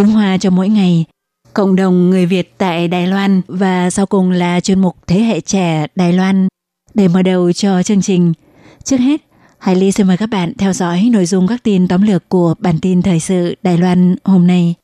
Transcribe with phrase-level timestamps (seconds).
[0.00, 1.04] tiếng Hoa cho mỗi ngày,
[1.54, 5.40] cộng đồng người Việt tại Đài Loan và sau cùng là chuyên mục thế hệ
[5.40, 6.48] trẻ Đài Loan.
[6.94, 8.32] Để mở đầu cho chương trình,
[8.84, 9.20] trước hết,
[9.58, 12.54] Hải Ly xin mời các bạn theo dõi nội dung các tin tóm lược của
[12.58, 14.74] bản tin thời sự Đài Loan hôm nay.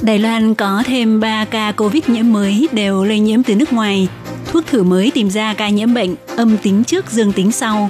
[0.00, 4.08] Đài Loan có thêm 3 ca Covid nhiễm mới đều lây nhiễm từ nước ngoài.
[4.46, 7.88] Thuốc thử mới tìm ra ca nhiễm bệnh âm tính trước dương tính sau.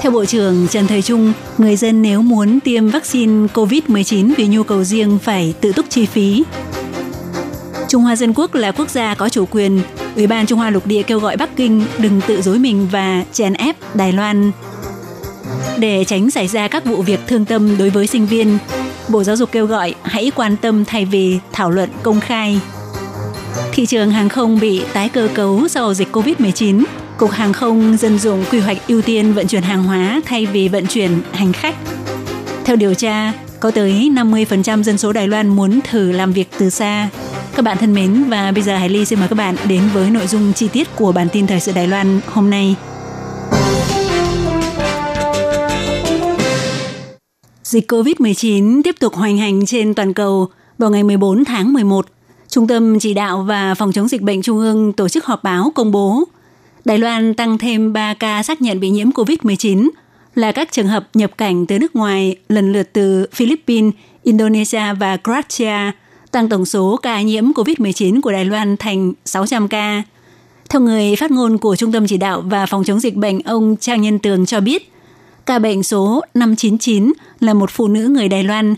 [0.00, 4.62] Theo Bộ trưởng Trần Thời Trung, người dân nếu muốn tiêm vaccine COVID-19 vì nhu
[4.62, 6.44] cầu riêng phải tự túc chi phí.
[7.88, 9.80] Trung Hoa Dân Quốc là quốc gia có chủ quyền.
[10.16, 13.24] Ủy ban Trung Hoa Lục Địa kêu gọi Bắc Kinh đừng tự dối mình và
[13.32, 14.52] chèn ép Đài Loan.
[15.78, 18.58] Để tránh xảy ra các vụ việc thương tâm đối với sinh viên,
[19.08, 22.60] Bộ Giáo dục kêu gọi hãy quan tâm thay vì thảo luận công khai.
[23.72, 26.84] Thị trường hàng không bị tái cơ cấu sau dịch COVID-19,
[27.18, 30.68] Cục Hàng không dân dụng quy hoạch ưu tiên vận chuyển hàng hóa thay vì
[30.68, 31.76] vận chuyển hành khách.
[32.64, 36.70] Theo điều tra, có tới 50% dân số Đài Loan muốn thử làm việc từ
[36.70, 37.08] xa.
[37.56, 40.10] Các bạn thân mến và bây giờ Hải Ly xin mời các bạn đến với
[40.10, 42.76] nội dung chi tiết của bản tin thời sự Đài Loan hôm nay.
[47.62, 50.48] Dịch COVID-19 tiếp tục hoành hành trên toàn cầu
[50.78, 52.06] vào ngày 14 tháng 11.
[52.48, 55.72] Trung tâm Chỉ đạo và Phòng chống dịch bệnh Trung ương tổ chức họp báo
[55.74, 56.24] công bố
[56.84, 59.88] Đài Loan tăng thêm 3 ca xác nhận bị nhiễm COVID-19
[60.34, 65.16] là các trường hợp nhập cảnh từ nước ngoài lần lượt từ Philippines, Indonesia và
[65.16, 65.92] Croatia,
[66.30, 70.02] tăng tổng số ca nhiễm COVID-19 của Đài Loan thành 600 ca.
[70.68, 73.76] Theo người phát ngôn của Trung tâm Chỉ đạo và Phòng chống dịch bệnh, ông
[73.80, 74.92] Trang Nhân Tường cho biết,
[75.46, 78.74] ca bệnh số 599 là một phụ nữ người Đài Loan.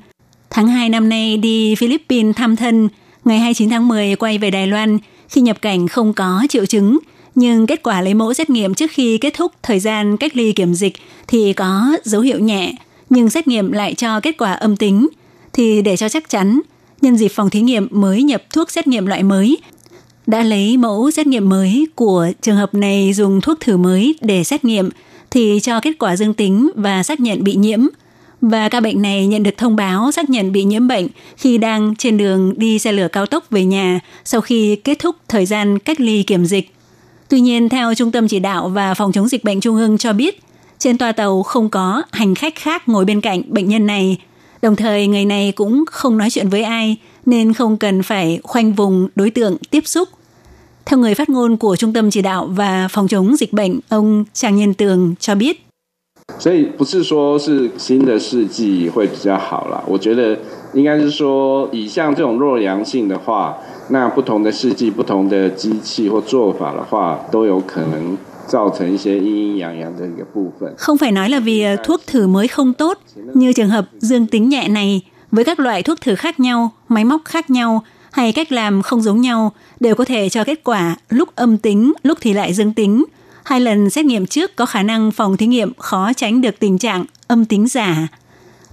[0.50, 2.88] Tháng 2 năm nay đi Philippines thăm thân,
[3.24, 6.98] ngày 29 tháng 10 quay về Đài Loan khi nhập cảnh không có triệu chứng,
[7.34, 10.52] nhưng kết quả lấy mẫu xét nghiệm trước khi kết thúc thời gian cách ly
[10.52, 10.92] kiểm dịch
[11.28, 12.72] thì có dấu hiệu nhẹ,
[13.10, 15.08] nhưng xét nghiệm lại cho kết quả âm tính.
[15.52, 16.60] Thì để cho chắc chắn,
[17.00, 19.58] nhân dịp phòng thí nghiệm mới nhập thuốc xét nghiệm loại mới,
[20.26, 24.44] đã lấy mẫu xét nghiệm mới của trường hợp này dùng thuốc thử mới để
[24.44, 24.88] xét nghiệm
[25.30, 27.86] thì cho kết quả dương tính và xác nhận bị nhiễm.
[28.40, 31.94] Và ca bệnh này nhận được thông báo xác nhận bị nhiễm bệnh khi đang
[31.96, 35.78] trên đường đi xe lửa cao tốc về nhà sau khi kết thúc thời gian
[35.78, 36.70] cách ly kiểm dịch.
[37.30, 40.12] Tuy nhiên, theo Trung tâm Chỉ đạo và Phòng chống dịch bệnh Trung ương cho
[40.12, 40.42] biết,
[40.78, 44.18] trên toa tàu không có hành khách khác ngồi bên cạnh bệnh nhân này.
[44.62, 46.96] Đồng thời, người này cũng không nói chuyện với ai,
[47.26, 50.08] nên không cần phải khoanh vùng đối tượng tiếp xúc.
[50.86, 54.24] Theo người phát ngôn của Trung tâm Chỉ đạo và Phòng chống dịch bệnh, ông
[54.32, 55.69] Trang Nhân Tường cho biết.
[56.37, 60.37] 所以不是说是新的试剂会比较好啦，我觉得
[60.73, 63.57] 应该是说，以像这种弱阳性的话，
[63.89, 70.75] 那不同的试剂、不同的机器或做法的话，都有可能造成一些阴阴阳阳的一个部分。
[70.77, 72.97] Không phải nói là vì thuốc thử mới không tốt,
[73.33, 75.01] như trường hợp dương tính nhẹ này,
[75.31, 79.01] với các loại thuốc thử khác nhau, máy móc khác nhau hay cách làm không
[79.01, 82.73] giống nhau đều có thể cho kết quả lúc âm tính, lúc thì lại dương
[82.73, 83.05] tính.
[83.44, 86.78] Hai lần xét nghiệm trước có khả năng phòng thí nghiệm khó tránh được tình
[86.78, 88.08] trạng âm tính giả.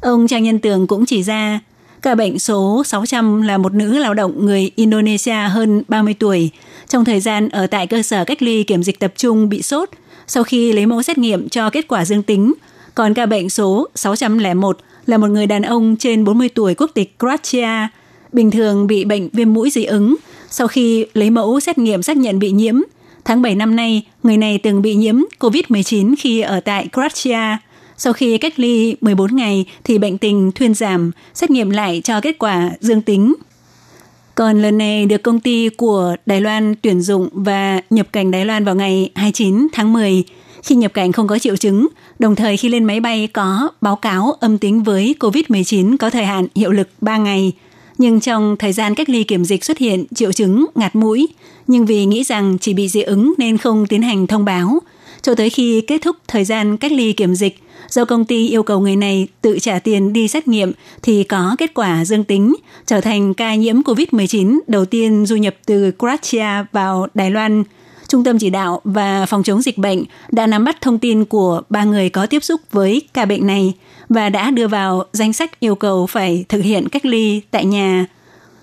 [0.02, 1.60] Ông Trang Nhân Tường cũng chỉ ra,
[2.02, 6.50] ca bệnh số 600 là một nữ lao động người Indonesia hơn 30 tuổi,
[6.88, 9.90] trong thời gian ở tại cơ sở cách ly kiểm dịch tập trung bị sốt,
[10.28, 12.54] sau khi lấy mẫu xét nghiệm cho kết quả dương tính.
[12.96, 17.16] Còn ca bệnh số 601 là một người đàn ông trên 40 tuổi quốc tịch
[17.20, 17.88] Croatia,
[18.34, 20.16] bình thường bị bệnh viêm mũi dị ứng.
[20.50, 22.81] Sau khi lấy mẫu xét nghiệm xác nhận bị nhiễm,
[23.27, 27.57] tháng 7 năm nay, người này từng bị nhiễm COVID-19 khi ở tại Croatia.
[27.97, 32.21] Sau khi cách ly 14 ngày thì bệnh tình thuyên giảm, xét nghiệm lại cho
[32.21, 33.35] kết quả dương tính.
[34.35, 38.45] Còn lần này được công ty của Đài Loan tuyển dụng và nhập cảnh Đài
[38.45, 40.24] Loan vào ngày 29 tháng 10
[40.63, 41.88] khi nhập cảnh không có triệu chứng,
[42.19, 46.25] đồng thời khi lên máy bay có báo cáo âm tính với COVID-19 có thời
[46.25, 47.51] hạn hiệu lực 3 ngày.
[47.97, 51.27] Nhưng trong thời gian cách ly kiểm dịch xuất hiện triệu chứng ngạt mũi,
[51.68, 54.80] nhưng vì nghĩ rằng chỉ bị dị ứng nên không tiến hành thông báo.
[55.22, 57.60] Cho tới khi kết thúc thời gian cách ly kiểm dịch,
[57.90, 60.72] do công ty yêu cầu người này tự trả tiền đi xét nghiệm
[61.02, 62.56] thì có kết quả dương tính,
[62.86, 67.64] trở thành ca nhiễm COVID-19 đầu tiên du nhập từ Croatia vào Đài Loan–
[68.08, 71.62] Trung tâm Chỉ đạo và Phòng chống dịch bệnh đã nắm bắt thông tin của
[71.70, 73.74] ba người có tiếp xúc với ca bệnh này
[74.10, 78.06] và đã đưa vào danh sách yêu cầu phải thực hiện cách ly tại nhà.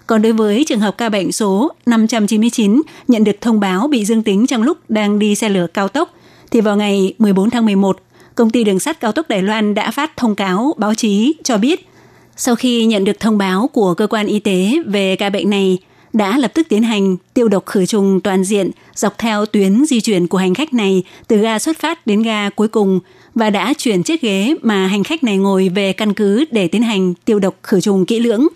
[0.07, 4.23] Còn đối với trường hợp ca bệnh số 599 nhận được thông báo bị dương
[4.23, 6.15] tính trong lúc đang đi xe lửa cao tốc,
[6.51, 8.01] thì vào ngày 14 tháng 11,
[8.35, 11.59] công ty đường sắt cao tốc Đài Loan đã phát thông cáo báo chí cho
[11.59, 11.89] biết
[12.37, 15.79] sau khi nhận được thông báo của cơ quan y tế về ca bệnh này,
[16.13, 20.01] đã lập tức tiến hành tiêu độc khử trùng toàn diện dọc theo tuyến di
[20.01, 23.01] chuyển của hành khách này từ ga xuất phát đến ga cuối cùng
[23.35, 26.83] và đã chuyển chiếc ghế mà hành khách này ngồi về căn cứ để tiến
[26.83, 28.49] hành tiêu độc khử trùng kỹ lưỡng.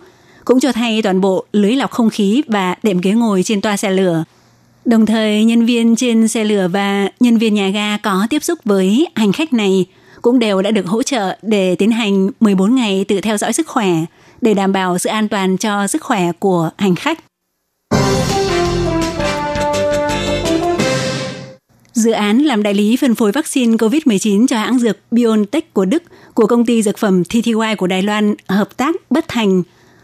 [0.49, 3.77] Cũng cho thay toàn bộ lưới lọc không khí và đệm ghế ngồi trên toa
[3.77, 4.23] xe lửa.
[4.85, 8.59] Đồng thời, nhân viên trên xe lửa và nhân viên nhà ga có tiếp xúc
[8.65, 9.85] với hành khách này
[10.21, 13.67] cũng đều đã được hỗ trợ để tiến hành 14 ngày tự theo dõi sức
[13.67, 13.89] khỏe
[14.41, 17.19] để đảm bảo sự an toàn cho sức khỏe của hành khách.
[21.93, 26.03] Dự án làm đại lý phân phối vaccine COVID-19 cho hãng dược BioNTech của Đức
[26.33, 29.63] của công ty dược phẩm TTY của Đài Loan hợp tác bất thành.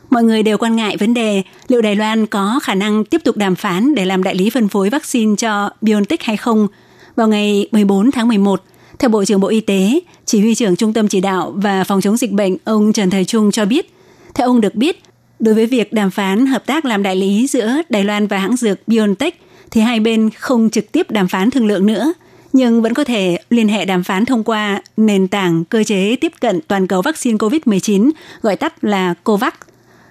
[0.09, 3.37] Mọi người đều quan ngại vấn đề liệu Đài Loan có khả năng tiếp tục
[3.37, 6.67] đàm phán để làm đại lý phân phối vaccine cho BioNTech hay không.
[7.15, 8.63] Vào ngày 14 tháng 11,
[8.99, 12.01] theo Bộ trưởng Bộ Y tế, Chỉ huy trưởng Trung tâm Chỉ đạo và Phòng
[12.01, 13.93] chống dịch bệnh ông Trần Thời Trung cho biết,
[14.33, 15.03] theo ông được biết,
[15.39, 18.55] đối với việc đàm phán hợp tác làm đại lý giữa Đài Loan và hãng
[18.55, 19.41] dược BioNTech,
[19.71, 22.13] thì hai bên không trực tiếp đàm phán thương lượng nữa,
[22.53, 26.31] nhưng vẫn có thể liên hệ đàm phán thông qua nền tảng cơ chế tiếp
[26.39, 28.11] cận toàn cầu vaccine COVID-19,
[28.41, 29.53] gọi tắt là COVAX.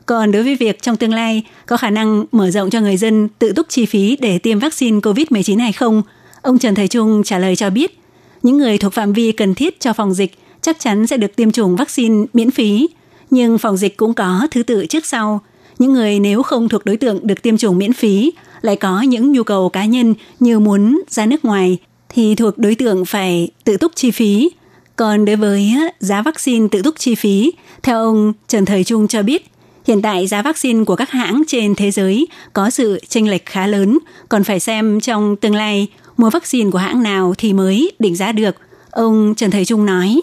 [0.07, 3.29] Còn đối với việc trong tương lai có khả năng mở rộng cho người dân
[3.39, 6.03] tự túc chi phí để tiêm vaccine COVID-19 hay không,
[6.43, 7.99] ông Trần Thầy Trung trả lời cho biết,
[8.43, 11.51] những người thuộc phạm vi cần thiết cho phòng dịch chắc chắn sẽ được tiêm
[11.51, 12.89] chủng vaccine miễn phí,
[13.31, 15.41] nhưng phòng dịch cũng có thứ tự trước sau.
[15.79, 19.33] Những người nếu không thuộc đối tượng được tiêm chủng miễn phí lại có những
[19.33, 21.79] nhu cầu cá nhân như muốn ra nước ngoài
[22.09, 24.51] thì thuộc đối tượng phải tự túc chi phí.
[24.97, 27.53] Còn đối với giá vaccine tự túc chi phí,
[27.83, 29.51] theo ông Trần Thời Trung cho biết,
[29.85, 33.67] hiện tại giá vaccine của các hãng trên thế giới có sự chênh lệch khá
[33.67, 33.99] lớn,
[34.29, 35.87] còn phải xem trong tương lai
[36.17, 38.57] mua vaccine của hãng nào thì mới định giá được.
[38.91, 40.21] Ông Trần Thầy Trung nói,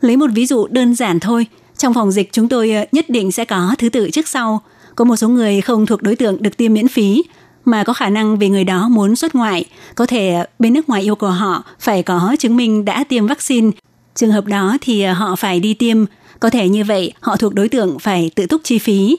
[0.00, 1.46] lấy một ví dụ đơn giản thôi,
[1.76, 4.62] trong phòng dịch chúng tôi ờ, nhất định sẽ có thứ tự trước sau.
[4.96, 7.22] Có một số người không thuộc đối tượng được tiêm miễn phí,
[7.64, 9.64] mà có khả năng vì người đó muốn xuất ngoại,
[9.94, 13.26] có thể ờ, bên nước ngoài yêu cầu họ phải có chứng minh đã tiêm
[13.26, 13.70] vaccine.
[14.14, 16.04] Trường hợp đó thì ờ, họ phải đi tiêm,
[16.42, 19.16] có thể như vậy họ thuộc đối tượng phải tự túc chi phí.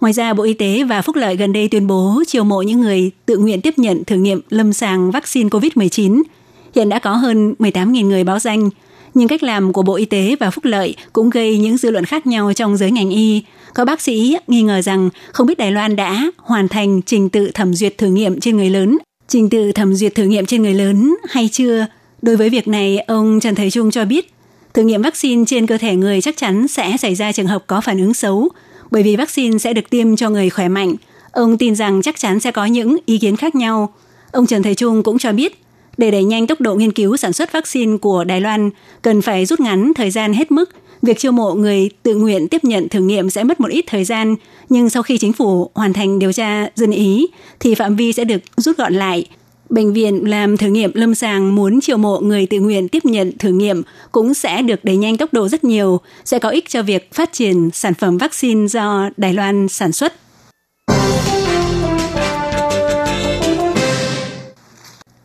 [0.00, 2.80] Ngoài ra, Bộ Y tế và Phúc lợi gần đây tuyên bố chiều mộ những
[2.80, 6.22] người tự nguyện tiếp nhận thử nghiệm lâm sàng vaccine COVID-19.
[6.74, 8.70] Hiện đã có hơn 18.000 người báo danh,
[9.14, 12.04] nhưng cách làm của Bộ Y tế và Phúc lợi cũng gây những dư luận
[12.04, 13.42] khác nhau trong giới ngành y.
[13.74, 17.50] Có bác sĩ nghi ngờ rằng không biết Đài Loan đã hoàn thành trình tự
[17.54, 18.98] thẩm duyệt thử nghiệm trên người lớn,
[19.28, 21.86] trình tự thẩm duyệt thử nghiệm trên người lớn hay chưa.
[22.22, 24.32] Đối với việc này, ông Trần Thầy Trung cho biết,
[24.78, 27.80] thử nghiệm vaccine trên cơ thể người chắc chắn sẽ xảy ra trường hợp có
[27.80, 28.48] phản ứng xấu,
[28.90, 30.94] bởi vì vaccine sẽ được tiêm cho người khỏe mạnh.
[31.32, 33.94] Ông tin rằng chắc chắn sẽ có những ý kiến khác nhau.
[34.32, 35.62] Ông Trần Thầy Trung cũng cho biết,
[35.96, 38.70] để đẩy nhanh tốc độ nghiên cứu sản xuất vaccine của Đài Loan,
[39.02, 40.70] cần phải rút ngắn thời gian hết mức.
[41.02, 44.04] Việc chiêu mộ người tự nguyện tiếp nhận thử nghiệm sẽ mất một ít thời
[44.04, 44.36] gian,
[44.68, 47.26] nhưng sau khi chính phủ hoàn thành điều tra dân ý,
[47.60, 49.26] thì phạm vi sẽ được rút gọn lại.
[49.70, 53.32] Bệnh viện làm thử nghiệm lâm sàng muốn chiều mộ người tự nguyện tiếp nhận
[53.38, 53.82] thử nghiệm
[54.12, 57.32] cũng sẽ được đẩy nhanh tốc độ rất nhiều, sẽ có ích cho việc phát
[57.32, 60.14] triển sản phẩm vaccine do Đài Loan sản xuất.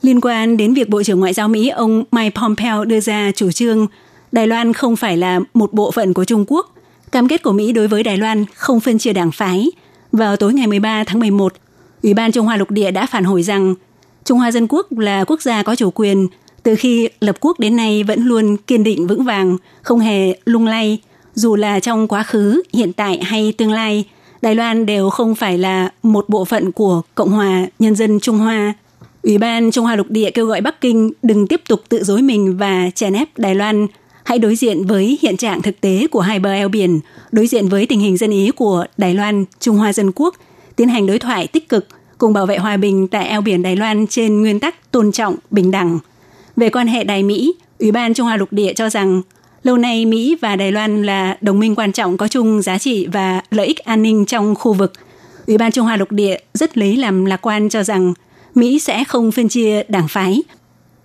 [0.01, 3.51] Liên quan đến việc Bộ trưởng Ngoại giao Mỹ ông Mike Pompeo đưa ra chủ
[3.51, 3.87] trương
[4.31, 6.75] Đài Loan không phải là một bộ phận của Trung Quốc,
[7.11, 9.71] cam kết của Mỹ đối với Đài Loan không phân chia đảng phái.
[10.11, 11.53] Vào tối ngày 13 tháng 11,
[12.03, 13.75] Ủy ban Trung Hoa Lục Địa đã phản hồi rằng
[14.25, 16.27] Trung Hoa Dân Quốc là quốc gia có chủ quyền,
[16.63, 20.67] từ khi lập quốc đến nay vẫn luôn kiên định vững vàng, không hề lung
[20.67, 20.99] lay,
[21.35, 24.05] dù là trong quá khứ, hiện tại hay tương lai,
[24.41, 28.37] Đài Loan đều không phải là một bộ phận của Cộng hòa Nhân dân Trung
[28.37, 28.73] Hoa.
[29.23, 32.21] Ủy ban Trung Hoa Lục Địa kêu gọi Bắc Kinh đừng tiếp tục tự dối
[32.21, 33.87] mình và chèn ép Đài Loan,
[34.23, 36.99] hãy đối diện với hiện trạng thực tế của hai bờ eo biển,
[37.31, 40.35] đối diện với tình hình dân ý của Đài Loan, Trung Hoa Dân Quốc,
[40.75, 41.87] tiến hành đối thoại tích cực
[42.23, 45.35] cùng bảo vệ hòa bình tại eo biển Đài Loan trên nguyên tắc tôn trọng,
[45.51, 45.99] bình đẳng.
[46.55, 49.21] Về quan hệ Đài Mỹ, Ủy ban Trung Hoa lục địa cho rằng
[49.63, 53.07] lâu nay Mỹ và Đài Loan là đồng minh quan trọng có chung giá trị
[53.07, 54.93] và lợi ích an ninh trong khu vực.
[55.47, 58.13] Ủy ban Trung Hoa lục địa rất lấy làm lạc quan cho rằng
[58.55, 60.43] Mỹ sẽ không phân chia đảng phái,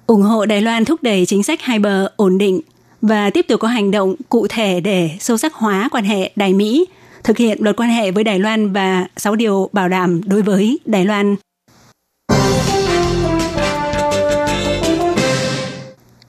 [0.06, 2.60] ủng hộ Đài Loan thúc đẩy chính sách hai bờ ổn định
[3.02, 6.52] và tiếp tục có hành động cụ thể để sâu sắc hóa quan hệ Đài
[6.52, 6.86] Mỹ,
[7.24, 10.78] thực hiện luật quan hệ với Đài Loan và 6 điều bảo đảm đối với
[10.84, 11.36] Đài Loan.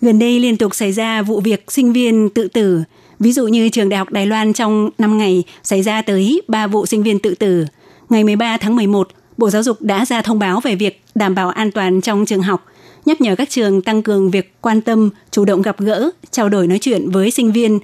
[0.02, 2.84] Gần đây liên tục xảy ra vụ việc sinh viên tự tử,
[3.20, 6.68] ví dụ như trường Đại học Đài Loan trong 5 ngày xảy ra tới 3
[6.68, 7.66] vụ sinh viên tự tử.
[8.10, 11.50] Ngày 13 tháng 11, Bộ Giáo dục đã ra thông báo về việc đảm bảo
[11.50, 12.66] an toàn trong trường học,
[13.06, 16.68] nhắc nhở các trường tăng cường việc quan tâm, chủ động gặp gỡ, trao đổi
[16.68, 17.80] nói chuyện với sinh viên.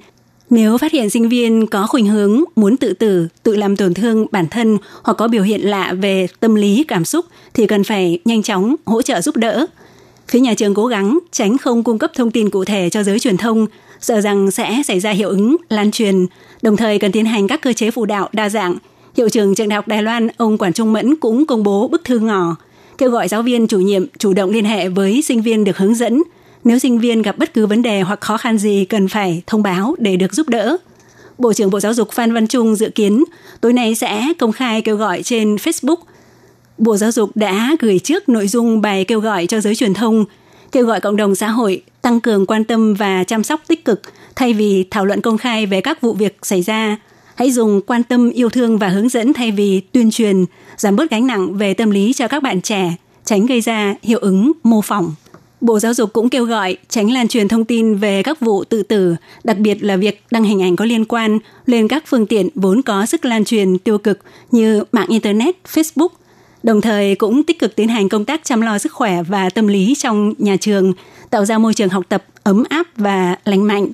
[0.50, 4.26] Nếu phát hiện sinh viên có khuynh hướng muốn tự tử, tự làm tổn thương
[4.30, 7.24] bản thân hoặc có biểu hiện lạ về tâm lý cảm xúc
[7.54, 9.66] thì cần phải nhanh chóng hỗ trợ giúp đỡ.
[10.28, 13.18] Phía nhà trường cố gắng tránh không cung cấp thông tin cụ thể cho giới
[13.18, 13.66] truyền thông,
[14.00, 16.26] sợ rằng sẽ xảy ra hiệu ứng lan truyền,
[16.62, 18.76] đồng thời cần tiến hành các cơ chế phụ đạo đa dạng.
[19.16, 22.04] Hiệu trưởng trường đại học Đài Loan, ông Quản Trung Mẫn cũng công bố bức
[22.04, 22.56] thư ngỏ,
[22.98, 25.94] kêu gọi giáo viên chủ nhiệm chủ động liên hệ với sinh viên được hướng
[25.94, 26.22] dẫn.
[26.66, 29.62] Nếu sinh viên gặp bất cứ vấn đề hoặc khó khăn gì cần phải thông
[29.62, 30.76] báo để được giúp đỡ.
[31.38, 33.24] Bộ trưởng Bộ Giáo dục Phan Văn Trung dự kiến
[33.60, 35.96] tối nay sẽ công khai kêu gọi trên Facebook–
[36.78, 40.24] Bộ Giáo dục đã gửi trước nội dung bài kêu gọi cho giới truyền thông,
[40.72, 44.02] kêu gọi cộng đồng xã hội tăng cường quan tâm và chăm sóc tích cực
[44.36, 46.96] thay vì thảo luận công khai về các vụ việc xảy ra.
[47.34, 50.44] Hãy dùng quan tâm, yêu thương và hướng dẫn thay vì tuyên truyền,
[50.76, 52.94] giảm bớt gánh nặng về tâm lý cho các bạn trẻ,
[53.24, 55.14] tránh gây ra hiệu ứng mô phỏng.
[55.60, 58.82] Bộ Giáo dục cũng kêu gọi tránh lan truyền thông tin về các vụ tự
[58.82, 62.48] tử, đặc biệt là việc đăng hình ảnh có liên quan lên các phương tiện
[62.54, 64.18] vốn có sức lan truyền tiêu cực
[64.50, 66.08] như mạng Internet, Facebook–
[66.66, 69.66] đồng thời cũng tích cực tiến hành công tác chăm lo sức khỏe và tâm
[69.66, 70.92] lý trong nhà trường,
[71.30, 73.88] tạo ra môi trường học tập ấm áp và lành mạnh.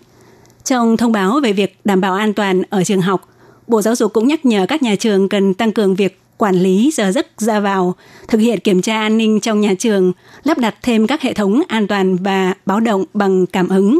[0.64, 3.28] Trong thông báo về việc đảm bảo an toàn ở trường học,
[3.66, 6.90] Bộ Giáo dục cũng nhắc nhở các nhà trường cần tăng cường việc quản lý
[6.94, 7.94] giờ giấc ra vào,
[8.28, 10.12] thực hiện kiểm tra an ninh trong nhà trường,
[10.44, 13.98] lắp đặt thêm các hệ thống an toàn và báo động bằng cảm ứng.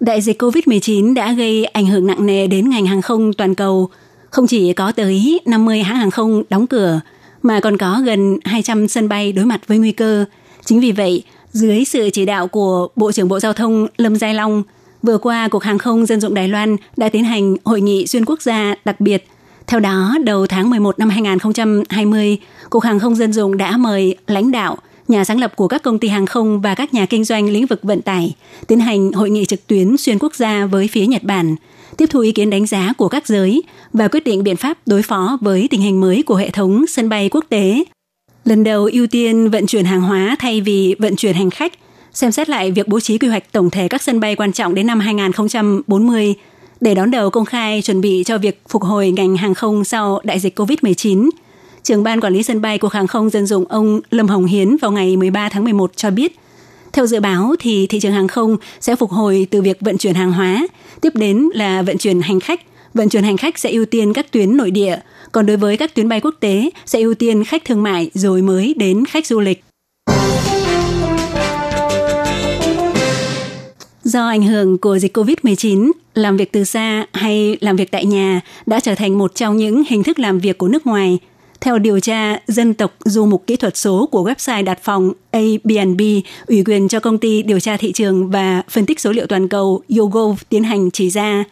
[0.00, 3.88] Đại dịch COVID-19 đã gây ảnh hưởng nặng nề đến ngành hàng không toàn cầu.
[4.30, 7.00] Không chỉ có tới 50 hãng hàng không đóng cửa,
[7.42, 10.24] mà còn có gần 200 sân bay đối mặt với nguy cơ.
[10.64, 11.22] Chính vì vậy,
[11.52, 14.62] dưới sự chỉ đạo của Bộ trưởng Bộ Giao thông Lâm Giai Long,
[15.02, 18.24] vừa qua Cục Hàng không Dân dụng Đài Loan đã tiến hành hội nghị xuyên
[18.24, 19.28] quốc gia đặc biệt.
[19.66, 22.38] Theo đó, đầu tháng 11 năm 2020,
[22.70, 24.76] Cục Hàng không Dân dụng đã mời lãnh đạo–
[25.10, 27.66] nhà sáng lập của các công ty hàng không và các nhà kinh doanh lĩnh
[27.66, 28.34] vực vận tải,
[28.66, 31.56] tiến hành hội nghị trực tuyến xuyên quốc gia với phía Nhật Bản,
[31.96, 35.02] tiếp thu ý kiến đánh giá của các giới và quyết định biện pháp đối
[35.02, 37.84] phó với tình hình mới của hệ thống sân bay quốc tế.
[38.44, 41.72] Lần đầu ưu tiên vận chuyển hàng hóa thay vì vận chuyển hành khách,
[42.12, 44.74] xem xét lại việc bố trí quy hoạch tổng thể các sân bay quan trọng
[44.74, 46.34] đến năm 2040
[46.80, 50.20] để đón đầu công khai chuẩn bị cho việc phục hồi ngành hàng không sau
[50.24, 51.30] đại dịch COVID-19
[51.82, 54.76] trưởng ban quản lý sân bay của hàng không dân dụng ông Lâm Hồng Hiến
[54.76, 56.36] vào ngày 13 tháng 11 cho biết,
[56.92, 60.14] theo dự báo thì thị trường hàng không sẽ phục hồi từ việc vận chuyển
[60.14, 60.66] hàng hóa,
[61.00, 62.60] tiếp đến là vận chuyển hành khách.
[62.94, 64.98] Vận chuyển hành khách sẽ ưu tiên các tuyến nội địa,
[65.32, 68.42] còn đối với các tuyến bay quốc tế sẽ ưu tiên khách thương mại rồi
[68.42, 69.64] mới đến khách du lịch.
[74.12, 78.40] Do ảnh hưởng của dịch COVID-19, làm việc từ xa hay làm việc tại nhà
[78.66, 81.18] đã trở thành một trong những hình thức làm việc của nước ngoài–
[81.60, 86.00] theo điều tra, dân tộc du mục kỹ thuật số của website đặt phòng Airbnb
[86.46, 89.48] ủy quyền cho công ty điều tra thị trường và phân tích số liệu toàn
[89.48, 91.44] cầu YouGov tiến hành chỉ ra.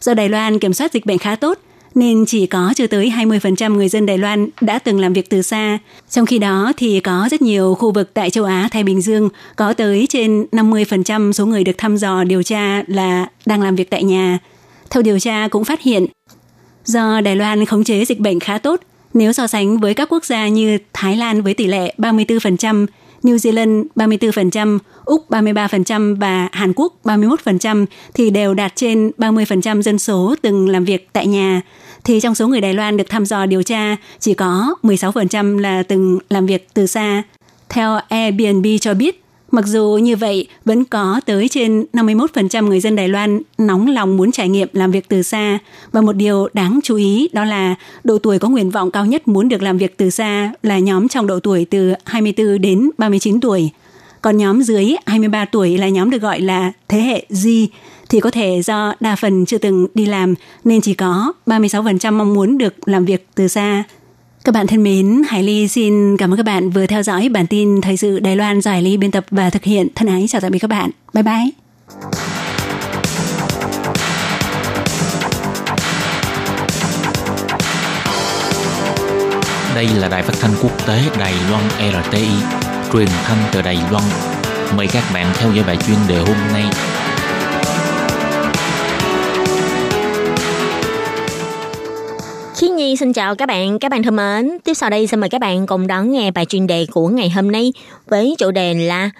[0.00, 1.58] Do Đài Loan kiểm soát dịch bệnh khá tốt,
[1.94, 5.42] nên chỉ có chưa tới 20% người dân Đài Loan đã từng làm việc từ
[5.42, 5.78] xa.
[6.10, 9.28] Trong khi đó thì có rất nhiều khu vực tại châu Á Thái Bình Dương
[9.56, 13.90] có tới trên 50% số người được thăm dò điều tra là đang làm việc
[13.90, 14.38] tại nhà.
[14.90, 16.06] Theo điều tra cũng phát hiện,
[16.84, 18.80] do Đài Loan khống chế dịch bệnh khá tốt,
[19.14, 22.86] nếu so sánh với các quốc gia như Thái Lan với tỷ lệ 34%,
[23.22, 29.98] New Zealand 34%, Úc 33% và Hàn Quốc 31% thì đều đạt trên 30% dân
[29.98, 31.60] số từng làm việc tại nhà.
[32.04, 35.82] Thì trong số người Đài Loan được thăm dò điều tra, chỉ có 16% là
[35.82, 37.22] từng làm việc từ xa.
[37.68, 42.96] Theo Airbnb cho biết, Mặc dù như vậy, vẫn có tới trên 51% người dân
[42.96, 45.58] Đài Loan nóng lòng muốn trải nghiệm làm việc từ xa.
[45.92, 49.28] Và một điều đáng chú ý đó là độ tuổi có nguyện vọng cao nhất
[49.28, 53.40] muốn được làm việc từ xa là nhóm trong độ tuổi từ 24 đến 39
[53.40, 53.70] tuổi.
[54.22, 57.66] Còn nhóm dưới 23 tuổi là nhóm được gọi là thế hệ Z
[58.08, 62.34] thì có thể do đa phần chưa từng đi làm nên chỉ có 36% mong
[62.34, 63.84] muốn được làm việc từ xa.
[64.44, 67.46] Các bạn thân mến, Hải Ly xin cảm ơn các bạn vừa theo dõi bản
[67.46, 69.88] tin thời sự Đài Loan do Hải Ly biên tập và thực hiện.
[69.94, 70.90] Thân ái chào tạm biệt các bạn.
[71.14, 71.50] Bye bye.
[79.74, 82.28] Đây là đài phát thanh quốc tế Đài Loan RTI,
[82.92, 84.04] truyền thanh từ Đài Loan.
[84.76, 86.64] Mời các bạn theo dõi bài chuyên đề hôm nay.
[92.98, 94.58] Xin chào các bạn, các bạn thân mến.
[94.64, 97.30] Tiếp sau đây xin mời các bạn cùng đón nghe bài chuyên đề của ngày
[97.30, 97.72] hôm nay
[98.08, 99.10] với chủ đề là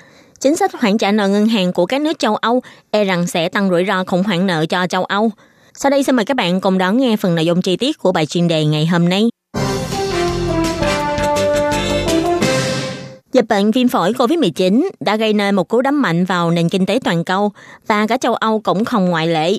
[0.40, 3.48] chính sách khoản trả nợ ngân hàng của các nước châu Âu e rằng sẽ
[3.48, 5.30] tăng rủi ro khủng hoảng nợ cho châu Âu.
[5.74, 8.12] Sau đây xin mời các bạn cùng đón nghe phần nội dung chi tiết của
[8.12, 9.28] bài chuyên đề ngày hôm nay.
[13.32, 16.86] Dịch bệnh viêm phổi COVID-19 đã gây nên một cú đấm mạnh vào nền kinh
[16.86, 17.52] tế toàn cầu
[17.86, 19.58] và cả châu Âu cũng không ngoại lệ.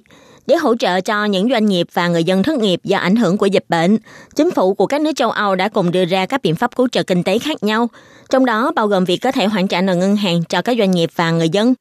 [0.51, 3.37] Để hỗ trợ cho những doanh nghiệp và người dân thất nghiệp do ảnh hưởng
[3.37, 3.97] của dịch bệnh,
[4.35, 6.87] chính phủ của các nước châu Âu đã cùng đưa ra các biện pháp cứu
[6.91, 7.89] trợ kinh tế khác nhau,
[8.29, 10.91] trong đó bao gồm việc có thể hoàn trả nợ ngân hàng cho các doanh
[10.91, 11.73] nghiệp và người dân.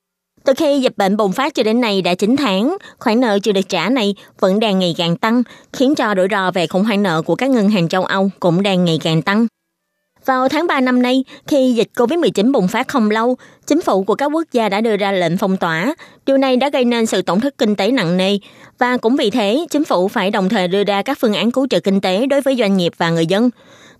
[0.44, 3.52] Từ khi dịch bệnh bùng phát cho đến nay đã 9 tháng, khoản nợ chưa
[3.52, 7.02] được trả này vẫn đang ngày càng tăng, khiến cho rủi ro về khủng hoảng
[7.02, 9.46] nợ của các ngân hàng châu Âu cũng đang ngày càng tăng.
[10.30, 14.14] Vào tháng 3 năm nay, khi dịch COVID-19 bùng phát không lâu, chính phủ của
[14.14, 15.94] các quốc gia đã đưa ra lệnh phong tỏa.
[16.26, 18.38] Điều này đã gây nên sự tổn thất kinh tế nặng nề
[18.78, 21.66] và cũng vì thế, chính phủ phải đồng thời đưa ra các phương án cứu
[21.70, 23.50] trợ kinh tế đối với doanh nghiệp và người dân.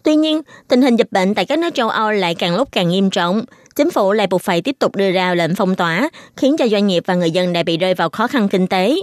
[0.02, 2.88] Tuy nhiên, tình hình dịch bệnh tại các nước châu Âu lại càng lúc càng
[2.88, 3.44] nghiêm trọng.
[3.76, 6.86] Chính phủ lại buộc phải tiếp tục đưa ra lệnh phong tỏa, khiến cho doanh
[6.86, 8.96] nghiệp và người dân đã bị rơi vào khó khăn kinh tế.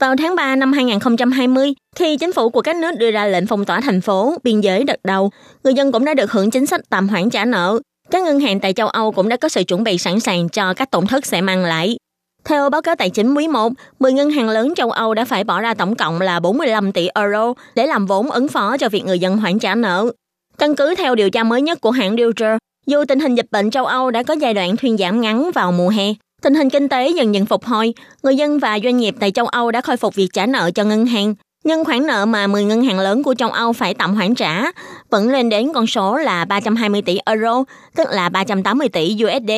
[0.00, 3.64] Vào tháng 3 năm 2020, khi chính phủ của các nước đưa ra lệnh phong
[3.64, 5.30] tỏa thành phố, biên giới đợt đầu,
[5.64, 7.78] người dân cũng đã được hưởng chính sách tạm hoãn trả nợ.
[8.10, 10.74] Các ngân hàng tại châu Âu cũng đã có sự chuẩn bị sẵn sàng cho
[10.74, 11.96] các tổn thất sẽ mang lại.
[12.44, 15.44] Theo báo cáo tài chính quý 1, 10 ngân hàng lớn châu Âu đã phải
[15.44, 19.04] bỏ ra tổng cộng là 45 tỷ euro để làm vốn ứng phó cho việc
[19.04, 20.12] người dân hoãn trả nợ.
[20.58, 23.70] Căn cứ theo điều tra mới nhất của hãng Reuters, dù tình hình dịch bệnh
[23.70, 26.04] châu Âu đã có giai đoạn thuyên giảm ngắn vào mùa hè,
[26.42, 29.46] Tình hình kinh tế dần dần phục hồi, người dân và doanh nghiệp tại châu
[29.46, 31.34] Âu đã khôi phục việc trả nợ cho ngân hàng.
[31.64, 34.64] Nhưng khoản nợ mà 10 ngân hàng lớn của châu Âu phải tạm hoãn trả
[35.10, 37.64] vẫn lên đến con số là 320 tỷ euro,
[37.96, 39.50] tức là 380 tỷ USD,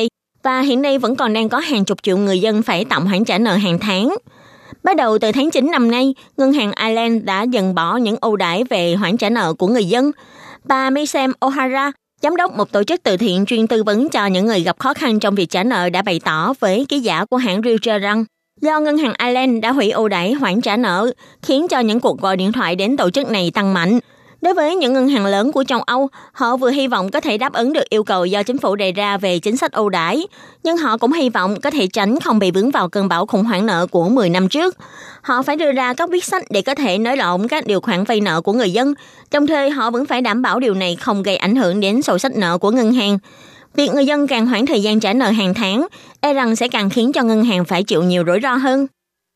[0.43, 3.25] và hiện nay vẫn còn đang có hàng chục triệu người dân phải tạm hoãn
[3.25, 4.15] trả nợ hàng tháng.
[4.83, 8.35] Bắt đầu từ tháng 9 năm nay, ngân hàng Ireland đã dần bỏ những ưu
[8.35, 10.11] đãi về hoãn trả nợ của người dân.
[10.63, 11.91] Bà Misem O'Hara,
[12.25, 14.93] Giám đốc một tổ chức từ thiện chuyên tư vấn cho những người gặp khó
[14.93, 18.25] khăn trong việc trả nợ đã bày tỏ với ký giả của hãng Reuters rằng
[18.61, 21.11] do ngân hàng Ireland đã hủy ưu đãi hoãn trả nợ,
[21.41, 23.99] khiến cho những cuộc gọi điện thoại đến tổ chức này tăng mạnh.
[24.45, 27.37] Đối với những ngân hàng lớn của châu Âu, họ vừa hy vọng có thể
[27.37, 30.27] đáp ứng được yêu cầu do chính phủ đề ra về chính sách ưu đãi,
[30.63, 33.43] nhưng họ cũng hy vọng có thể tránh không bị vướng vào cơn bão khủng
[33.43, 34.77] hoảng nợ của 10 năm trước.
[35.21, 38.03] Họ phải đưa ra các quyết sách để có thể nới lỏng các điều khoản
[38.03, 38.93] vay nợ của người dân,
[39.31, 42.17] đồng thời họ vẫn phải đảm bảo điều này không gây ảnh hưởng đến sổ
[42.17, 43.19] sách nợ của ngân hàng.
[43.75, 45.87] Việc người dân càng hoãn thời gian trả nợ hàng tháng,
[46.21, 48.87] e rằng sẽ càng khiến cho ngân hàng phải chịu nhiều rủi ro hơn.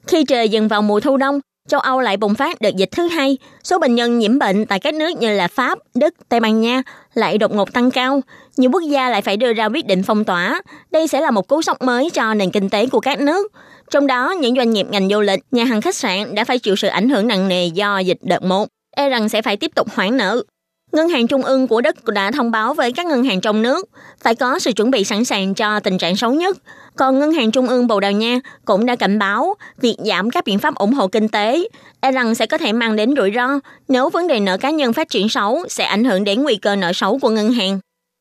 [0.08, 3.08] Khi trời dần vào mùa thu đông, châu Âu lại bùng phát đợt dịch thứ
[3.08, 6.62] hai, số bệnh nhân nhiễm bệnh tại các nước như là Pháp, Đức, Tây Ban
[6.62, 6.82] Nha
[7.14, 8.22] lại đột ngột tăng cao.
[8.58, 10.62] Nhiều quốc gia lại phải đưa ra quyết định phong tỏa.
[10.92, 13.52] Đây sẽ là một cú sốc mới cho nền kinh tế của các nước.
[13.92, 16.76] Trong đó, những doanh nghiệp ngành du lịch, nhà hàng khách sạn đã phải chịu
[16.76, 19.88] sự ảnh hưởng nặng nề do dịch đợt một, e rằng sẽ phải tiếp tục
[19.94, 20.44] hoãn nợ.
[20.92, 23.90] Ngân hàng Trung ương của Đức đã thông báo với các ngân hàng trong nước
[24.22, 26.58] phải có sự chuẩn bị sẵn sàng cho tình trạng xấu nhất.
[26.96, 30.46] Còn Ngân hàng Trung ương Bồ Đào Nha cũng đã cảnh báo việc giảm các
[30.46, 31.68] biện pháp ủng hộ kinh tế
[32.02, 33.48] e rằng sẽ có thể mang đến rủi ro
[33.88, 36.76] nếu vấn đề nợ cá nhân phát triển xấu sẽ ảnh hưởng đến nguy cơ
[36.76, 37.80] nợ xấu của ngân hàng.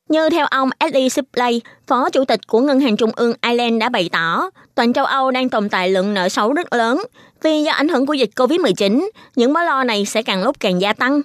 [0.08, 3.88] Như theo ông Ellie Sibley, Phó Chủ tịch của Ngân hàng Trung ương Ireland đã
[3.88, 7.02] bày tỏ, toàn châu Âu đang tồn tại lượng nợ xấu rất lớn.
[7.42, 10.80] Vì do ảnh hưởng của dịch COVID-19, những mối lo này sẽ càng lúc càng
[10.80, 11.22] gia tăng.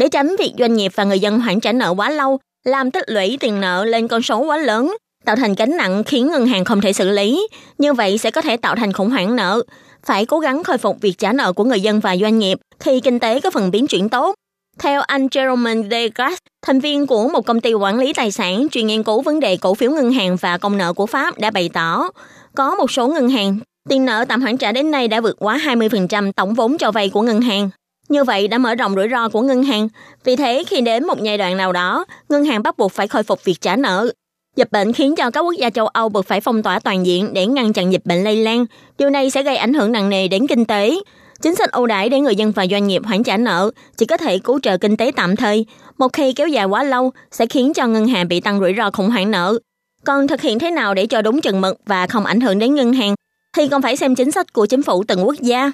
[0.00, 3.04] Để tránh việc doanh nghiệp và người dân hoãn trả nợ quá lâu, làm tích
[3.06, 6.64] lũy tiền nợ lên con số quá lớn, tạo thành gánh nặng khiến ngân hàng
[6.64, 7.48] không thể xử lý.
[7.78, 9.62] Như vậy sẽ có thể tạo thành khủng hoảng nợ.
[10.04, 13.00] Phải cố gắng khôi phục việc trả nợ của người dân và doanh nghiệp khi
[13.00, 14.34] kinh tế có phần biến chuyển tốt.
[14.78, 18.86] Theo anh Jerome Degas, thành viên của một công ty quản lý tài sản chuyên
[18.86, 21.70] nghiên cứu vấn đề cổ phiếu ngân hàng và công nợ của Pháp đã bày
[21.72, 22.10] tỏ,
[22.56, 23.58] có một số ngân hàng,
[23.88, 27.08] tiền nợ tạm hoãn trả đến nay đã vượt quá 20% tổng vốn cho vay
[27.08, 27.70] của ngân hàng.
[28.10, 29.88] Như vậy đã mở rộng rủi ro của ngân hàng.
[30.24, 33.22] Vì thế, khi đến một giai đoạn nào đó, ngân hàng bắt buộc phải khôi
[33.22, 34.12] phục việc trả nợ.
[34.56, 37.34] Dịch bệnh khiến cho các quốc gia châu Âu buộc phải phong tỏa toàn diện
[37.34, 38.66] để ngăn chặn dịch bệnh lây lan.
[38.98, 40.94] Điều này sẽ gây ảnh hưởng nặng nề đến kinh tế.
[41.42, 44.16] Chính sách ưu đãi để người dân và doanh nghiệp hoãn trả nợ chỉ có
[44.16, 45.66] thể cứu trợ kinh tế tạm thời.
[45.98, 48.90] Một khi kéo dài quá lâu sẽ khiến cho ngân hàng bị tăng rủi ro
[48.90, 49.58] khủng hoảng nợ.
[50.04, 52.74] Còn thực hiện thế nào để cho đúng chừng mực và không ảnh hưởng đến
[52.74, 53.14] ngân hàng
[53.56, 55.72] thì còn phải xem chính sách của chính phủ từng quốc gia.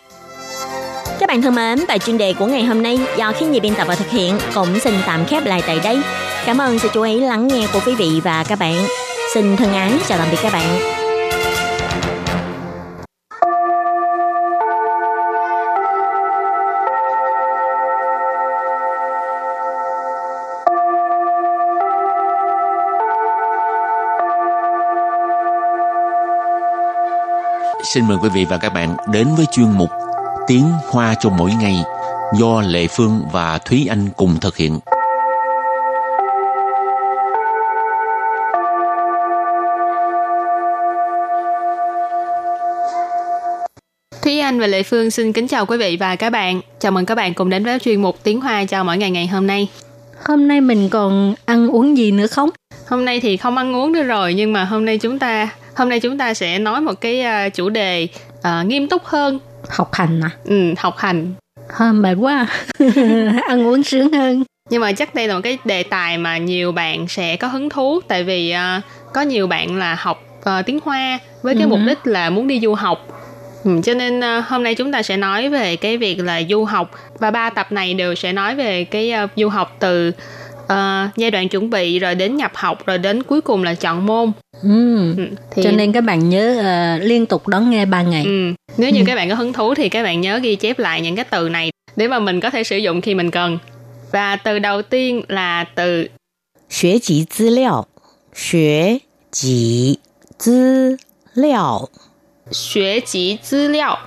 [1.27, 3.75] Các bạn thân mến, bài chuyên đề của ngày hôm nay do khi nhị biên
[3.75, 5.99] tập và thực hiện cũng xin tạm khép lại tại đây.
[6.45, 8.75] Cảm ơn sự chú ý lắng nghe của quý vị và các bạn.
[9.35, 10.79] Xin thân ái chào tạm biệt các bạn.
[27.95, 29.91] Xin mời quý vị và các bạn đến với chuyên mục
[30.47, 31.75] Tiếng Hoa cho mỗi ngày
[32.39, 34.79] do Lệ Phương và Thúy Anh cùng thực hiện.
[44.23, 46.61] Thúy Anh và Lệ Phương xin kính chào quý vị và các bạn.
[46.81, 49.27] Chào mừng các bạn cùng đến với chuyên mục Tiếng Hoa cho mỗi ngày ngày
[49.27, 49.69] hôm nay.
[50.25, 52.51] Hôm nay mình còn ăn uống gì nữa không?
[52.89, 55.89] Hôm nay thì không ăn uống nữa rồi nhưng mà hôm nay chúng ta hôm
[55.89, 59.39] nay chúng ta sẽ nói một cái uh, chủ đề uh, nghiêm túc hơn.
[59.69, 60.31] Học hành à?
[60.45, 61.33] Ừ, học hành.
[61.79, 62.47] À, mệt quá.
[63.49, 64.45] ăn uống sướng hơn.
[64.71, 67.69] Nhưng mà chắc đây là một cái đề tài mà nhiều bạn sẽ có hứng
[67.69, 71.69] thú tại vì uh, có nhiều bạn là học uh, tiếng Hoa với cái ừ.
[71.69, 73.17] mục đích là muốn đi du học
[73.67, 76.65] Ừ, cho nên uh, hôm nay chúng ta sẽ nói về cái việc là du
[76.65, 80.13] học và ba tập này đều sẽ nói về cái uh, du học từ
[80.66, 84.06] uh, giai đoạn chuẩn bị rồi đến nhập học rồi đến cuối cùng là chọn
[84.06, 84.32] môn.
[84.62, 85.14] Ừ.
[85.18, 85.64] Ừ, thì...
[85.64, 88.24] Cho nên các bạn nhớ uh, liên tục đón nghe ba ngày.
[88.26, 88.54] Ừ.
[88.78, 89.04] Nếu như ừ.
[89.08, 91.50] các bạn có hứng thú thì các bạn nhớ ghi chép lại những cái từ
[91.50, 93.58] này để mà mình có thể sử dụng khi mình cần.
[94.12, 96.08] Và từ đầu tiên là từ
[96.70, 97.86] 学习资料，
[98.34, 99.02] 学
[99.32, 100.00] 习
[100.40, 100.98] 资
[101.34, 101.90] 料。
[102.52, 103.98] 学习资料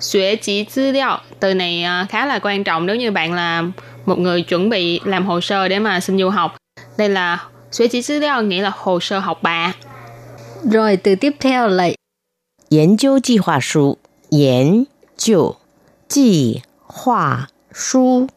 [0.00, 3.64] 学习资料 từ này khá là quan trọng nếu như bạn là
[4.06, 6.56] một người chuẩn bị làm hồ sơ để mà xin du học.
[6.96, 7.38] Đây là
[7.70, 9.72] 学习资料 nghĩa là hồ sơ học bạ.
[10.64, 11.90] Rồi từ tiếp theo là
[12.70, 13.98] 研究计划书，
[14.30, 15.56] 研究
[16.08, 18.28] 计划书，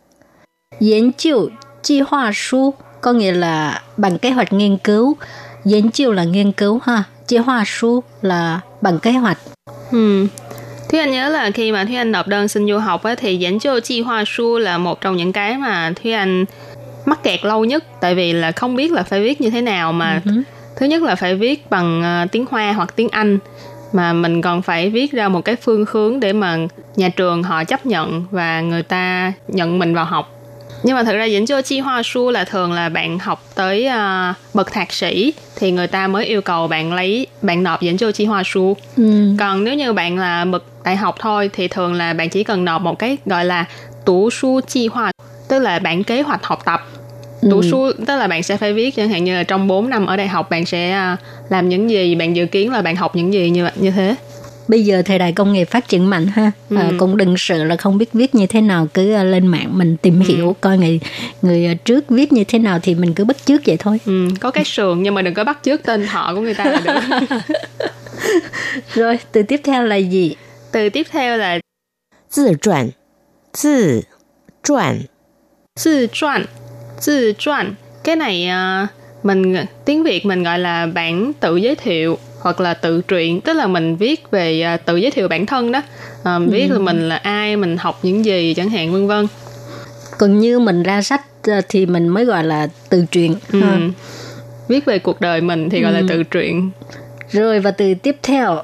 [0.79, 5.17] 研究计划书 có nghĩa là bằng kế hoạch nghiên cứu.
[5.65, 7.03] 研究 là nghiên cứu ha.
[7.27, 9.38] Chế hoa su là bằng kế hoạch.
[9.91, 10.27] Ừ.
[10.90, 13.37] Thúy Anh nhớ là khi mà Thúy Anh nộp đơn xin du học á, thì
[13.37, 16.44] dẫn cho chi hoa su là một trong những cái mà Thúy Anh
[17.07, 19.92] mắc kẹt lâu nhất tại vì là không biết là phải viết như thế nào
[19.92, 20.42] mà uh-huh.
[20.76, 23.38] thứ nhất là phải viết bằng uh, tiếng Hoa hoặc tiếng Anh
[23.92, 26.57] mà mình còn phải viết ra một cái phương hướng để mà
[26.96, 30.39] nhà trường họ chấp nhận và người ta nhận mình vào học
[30.82, 33.88] nhưng mà thực ra dẫn cho chi hoa su là thường là bạn học tới
[33.88, 37.96] uh, bậc thạc sĩ thì người ta mới yêu cầu bạn lấy bạn nộp dẫn
[37.96, 39.34] cho chi hoa su ừ.
[39.38, 42.64] còn nếu như bạn là bậc đại học thôi thì thường là bạn chỉ cần
[42.64, 43.64] nộp một cái gọi là
[44.04, 45.12] tủ su chi hoa
[45.48, 46.80] tức là bản kế hoạch học tập
[47.50, 47.68] tủ ừ.
[47.70, 50.16] su tức là bạn sẽ phải viết chẳng hạn như là trong 4 năm ở
[50.16, 51.18] đại học bạn sẽ uh,
[51.50, 54.14] làm những gì bạn dự kiến là bạn học những gì như như thế
[54.70, 56.50] bây giờ thời đại công nghệ phát triển mạnh ha.
[56.70, 56.76] Ừ.
[56.76, 59.78] à, cũng đừng sợ là không biết viết như thế nào cứ ờ, lên mạng
[59.78, 60.24] mình tìm ừ.
[60.28, 61.00] hiểu coi người
[61.42, 63.98] người ờ, trước viết như thế nào thì mình cứ bắt chước vậy thôi.
[64.06, 64.28] Ừ.
[64.40, 66.80] có cái sườn nhưng mà đừng có bắt chước tên họ của người ta là
[66.80, 67.37] được.
[68.94, 70.35] Rồi từ tiếp theo là gì?
[70.72, 71.59] Từ tiếp theo là
[72.37, 72.90] tự truyện
[73.62, 74.00] tự
[74.62, 75.02] truyện
[75.85, 76.46] tự truyện
[77.06, 78.48] tự truyện cái này
[78.85, 78.88] uh,
[79.24, 83.53] mình tiếng việt mình gọi là bản tự giới thiệu hoặc là tự truyện tức
[83.53, 85.81] là mình viết về uh, tự giới thiệu bản thân đó
[86.19, 86.73] uh, viết ừ.
[86.73, 89.27] là mình là ai mình học những gì chẳng hạn vân vân
[90.17, 91.25] còn như mình ra sách
[91.58, 93.62] uh, thì mình mới gọi là tự truyện ừ.
[94.67, 96.01] viết về cuộc đời mình thì gọi ừ.
[96.01, 96.71] là tự truyện
[97.31, 98.63] rồi và từ tiếp theo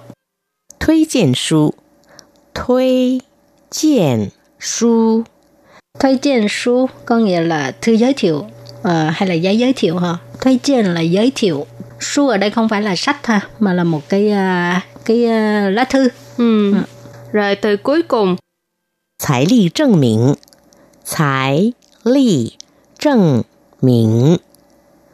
[0.81, 1.75] 推荐书
[2.55, 3.21] 推
[3.69, 5.23] 荐书
[5.99, 8.35] 推荐书 có nghĩa là thư giới thiệu
[8.81, 11.65] uh, hay là giấy giới thiệu ha 推荐 là giới thiệu
[12.00, 15.74] Su ở đây không phải là sách ha, mà là một cái uh, cái uh,
[15.74, 16.08] lá thư.
[16.38, 16.72] Ừ.
[16.72, 16.78] ừ.
[17.32, 18.36] Rồi từ cuối cùng.
[19.28, 20.34] Tài lý chứng minh.
[21.18, 21.72] Tài
[22.04, 22.50] lý
[22.98, 23.42] chứng
[23.82, 24.36] minh.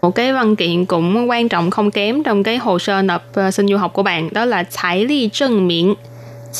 [0.02, 3.54] Một cái văn kiện cũng quan trọng không kém trong cái hồ sơ nộp uh,
[3.54, 5.94] xin du học của bạn đó là tài lý chứng minh.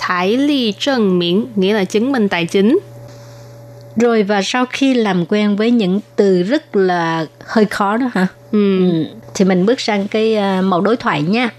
[0.09, 2.79] Tài lý chứng minh nghĩa là chứng minh tài chính.
[3.97, 8.27] Rồi và sau khi làm quen với những từ rất là hơi khó đó hả?
[8.52, 8.92] Ừ.
[8.92, 9.06] ừ.
[9.34, 11.54] Thì mình bước sang cái uh, mẫu đối thoại nha.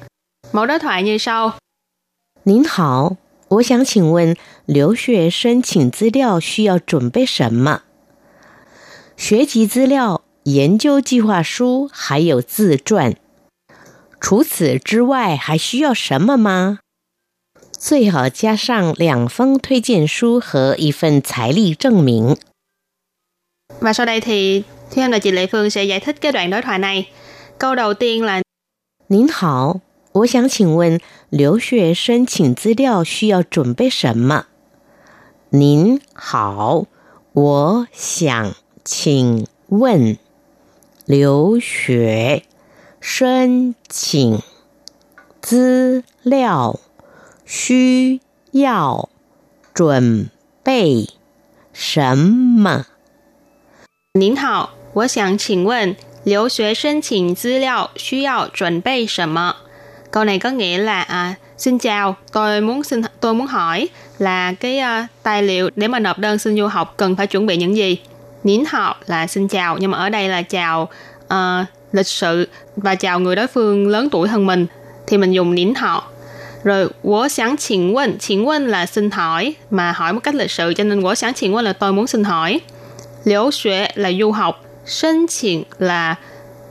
[0.52, 1.52] Mẫu đối thoại như sau.
[2.44, 3.16] 您好，
[3.48, 7.82] 我想请问留学申请资料需要准备什么？
[9.16, 13.16] 学籍资料、研究计划书还有自传。
[14.20, 16.78] 除此之外，还需要什么吗？
[17.72, 22.36] 最好加上两封推荐书和一份财力证明。
[23.80, 26.78] Và sau đây thì Thiên là chị Lệ Phương sẽ giải thích cái đoạn đối thoại
[26.78, 27.10] này.
[27.58, 28.42] Câu đầu tiên là
[29.08, 29.80] 您好，
[30.12, 34.44] 我想请问留学申请资料需要准备什么？
[35.50, 36.84] 您好，
[37.32, 40.18] 我想请问
[41.06, 42.42] 留学
[43.00, 44.40] 申请
[45.40, 46.78] 资料
[47.46, 49.08] 需要
[49.72, 50.28] 准
[50.62, 51.08] 备
[51.72, 52.84] 什么？
[54.12, 59.54] 您好， 我想请问留学申请资料需要准备什么？
[60.10, 64.80] Câu này có nghĩa là à, xin chào, tôi muốn xin tôi muốn hỏi là cái
[64.80, 67.76] uh, tài liệu để mà nộp đơn xin du học cần phải chuẩn bị những
[67.76, 67.96] gì?
[68.44, 70.88] Nín họ là xin chào nhưng mà ở đây là chào
[71.24, 74.66] uh, lịch sự và chào người đối phương lớn tuổi hơn mình
[75.06, 76.04] thì mình dùng nín họ.
[76.64, 81.92] Rồi, 我想请问,请问là xin hỏi mà hỏi một cách lịch sự cho nên 我想请问 là tôi
[81.92, 82.60] muốn xin hỏi.
[83.24, 86.15] Liễu xuế là du học, Sân chỉnh là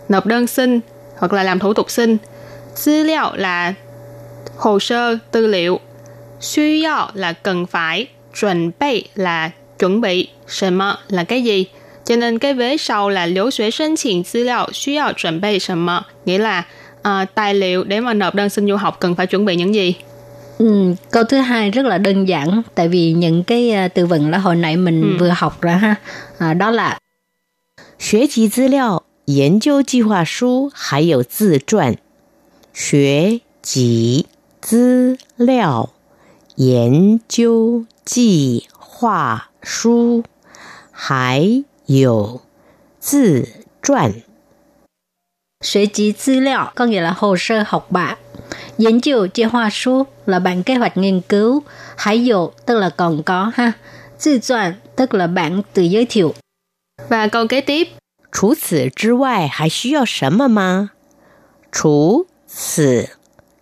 [0.09, 0.81] nộp đơn xin
[1.17, 2.17] hoặc là làm thủ tục xin.
[2.75, 3.75] Dữ liệu là
[4.57, 5.81] hồ sơ, tư liệu.
[6.41, 8.07] Suy yếu là cần phải.
[8.41, 10.29] Chuẩn bị là chuẩn bị.
[10.47, 11.67] Sầm là cái gì?
[12.05, 15.41] Cho nên cái vế sau là lưu xuế sân chỉnh dữ liệu suy yếu chuẩn
[15.41, 15.87] bị sầm
[16.25, 16.65] nghĩa là
[17.09, 19.75] uh, tài liệu để mà nộp đơn xin du học cần phải chuẩn bị những
[19.75, 19.95] gì?
[20.59, 24.39] Ừ, câu thứ hai rất là đơn giản tại vì những cái từ vựng là
[24.39, 25.17] hồi nãy mình ừ.
[25.19, 25.95] vừa học rồi ha
[26.39, 26.99] à, đó là
[28.10, 31.98] 学习资料、研究计划书还有自传。
[32.72, 34.28] 学习
[34.62, 35.90] 资料、
[36.56, 40.24] 研究计划书
[40.90, 42.40] 还有
[43.02, 43.50] 自
[43.82, 44.14] 传。
[45.60, 48.18] 学习资料 có nghĩa là hồ sơ học bạ.
[48.78, 51.64] 研究计划书 là bản kế hoạch nghiên cứu.
[51.98, 53.74] Hải dụ tức là còn có ha.
[54.24, 56.34] Tự truyền tức là bản tự giới thiệu.
[57.10, 57.88] Và câu kế tiếp.
[58.32, 60.92] 除此之外还需要什么吗？
[61.72, 63.10] 除此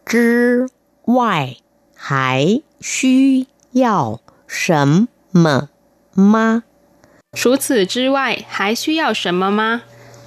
[0.05, 0.67] 之
[1.05, 1.55] 外
[1.95, 5.69] 还需要什么
[6.13, 6.63] 吗？
[7.33, 9.81] 除此之外还需要什么吗？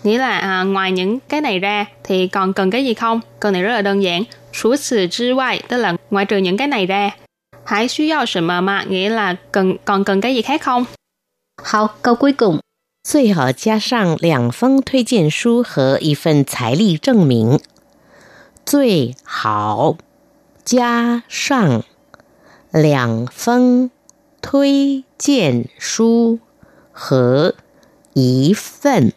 [0.04, 3.20] Nghĩa là à, ngoài những cái này ra thì còn cần cái gì không?
[3.40, 7.10] Câu này rất là đơn giản.除此之外 tức là ngoài trừ những cái này ra.
[7.64, 8.84] Hãy 需要什么吗?
[8.88, 10.86] Nghĩa là cần còn cần cái gì khác không?
[11.62, 12.60] 好，câu cuối cùng.
[13.03, 17.59] 最好加上两封推荐书和一份财力证明。
[18.65, 19.97] 最好
[20.63, 21.83] 加上
[22.71, 23.91] 两封
[24.41, 26.39] 推荐书
[26.93, 27.55] 和
[28.13, 29.11] 一份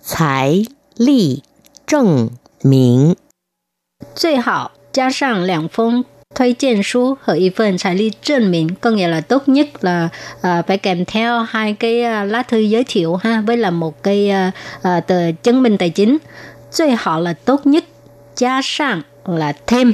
[0.00, 0.62] 财
[0.94, 1.42] 力
[1.84, 2.30] 证
[2.62, 3.16] 明。
[4.14, 6.04] 最好加上两封
[6.35, 12.83] thuê荐书和一份财力证明có nghĩa là tốt nhất là uh, phải kèm theo hai cái uh, lá thư giới
[12.87, 16.17] thiệu ha với là một cái uh, uh, tờ chứng minh tài chính.
[16.73, 17.83] 最好 là tốt nhất,
[18.37, 19.93] gia sang là thêm.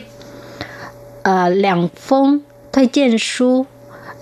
[1.19, 2.39] Uh, lạng phong
[2.73, 3.65] thuê荐书,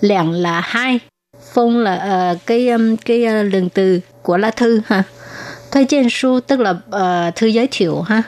[0.00, 1.00] lạng là hai,
[1.52, 5.02] phong là uh, cái um, cái uh, lượng từ của lá thư ha.
[5.70, 8.22] Thuê荐书tức là uh, thư giới thiệu ha.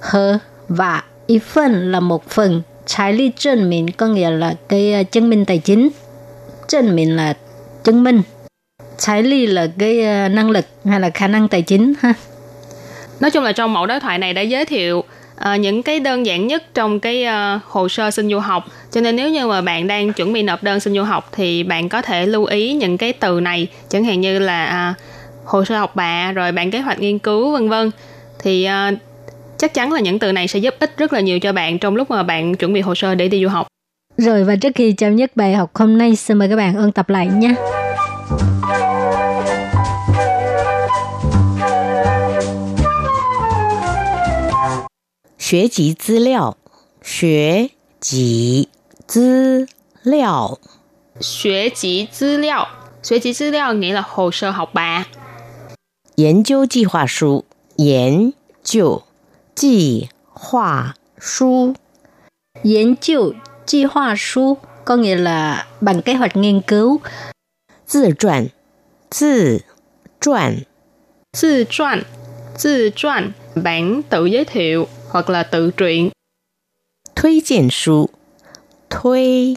[0.00, 4.93] Hờ và y phần là một phần Trái lý chứng minh có nghĩa là cái
[4.93, 5.89] ờ, chứng minh tài chính.
[6.67, 7.33] Chứng minh là
[7.83, 8.21] chứng minh.
[8.97, 12.13] Trái lý là cái ờ, năng lực hay là khả năng tài chính ha.
[13.19, 16.25] Nói chung là trong mẫu đối thoại này đã giới thiệu uh, những cái đơn
[16.25, 18.65] giản nhất trong cái uh, hồ sơ xin du học.
[18.91, 21.63] Cho nên nếu như mà bạn đang chuẩn bị nộp đơn xin du học thì
[21.63, 25.03] bạn có thể lưu ý những cái từ này, chẳng hạn như là uh,
[25.45, 27.91] hồ sơ học bạ, rồi bản kế hoạch nghiên cứu vân vân.
[28.43, 28.99] Thì uh,
[29.58, 31.96] chắc chắn là những từ này sẽ giúp ích rất là nhiều cho bạn trong
[31.96, 33.66] lúc mà bạn chuẩn bị hồ sơ để đi du học.
[34.16, 36.92] Rồi và trước khi chào nhất bài học hôm nay, xin mời các bạn ôn
[36.92, 37.54] tập lại nhé.
[45.38, 46.56] Xuế集资料
[47.02, 48.68] 学集
[49.06, 49.66] 资
[50.02, 50.58] 料
[51.20, 52.66] 学集资料
[53.02, 55.04] 学集资料 nghĩa là hồ sơ học bạ.
[56.16, 57.44] 研究计划书
[57.76, 59.02] 研究
[59.58, 61.74] 计划书
[62.62, 63.34] 研究
[63.66, 67.00] 计划书 có nghĩa là bằng kế hoạch nghiên cứu.
[67.92, 68.48] Tự truyền,
[69.20, 69.58] tự
[70.20, 70.62] truyền,
[71.40, 72.02] tự truyền,
[72.62, 76.10] tự truyền, bản tự giới thiệu hoặc là tự truyện.
[77.16, 78.10] Thuê荐书,
[78.90, 79.54] thuê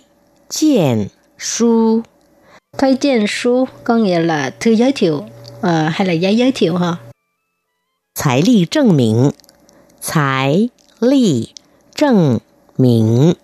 [0.50, 2.04] 荐书,
[2.78, 6.96] thuê 荐书 có nghĩa là thư giới thiệu uh, hay là giấy giới thiệu ha.
[8.24, 9.30] Tài lý chứng minh
[10.05, 11.55] Tài lý
[11.95, 12.39] chứng
[12.77, 13.35] minh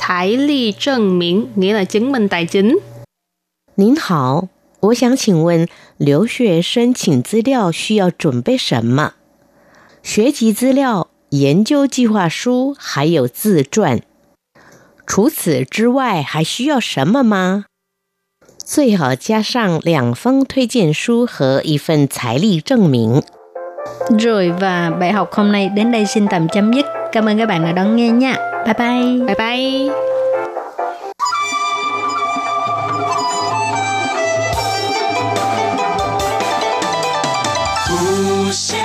[0.00, 2.80] Tài lý chứng minh nghĩa là chứng minh tài chính.
[3.76, 4.48] 您好，
[4.80, 9.12] 我想请问留学申请资料需要准备什么？
[10.02, 14.02] 学籍资料、研究计划书还有自传。
[15.06, 17.66] 除此之外还需要什么吗？
[18.58, 23.22] 最好加上两封推荐书和一份财力证明。
[24.18, 26.86] Rồi và bài học hôm nay đến đây xin tạm chấm dứt.
[27.12, 28.34] Cảm ơn các bạn đã đón nghe nha.
[28.64, 29.26] Bye bye.
[29.26, 29.94] Bye bye.
[37.94, 38.84] 无限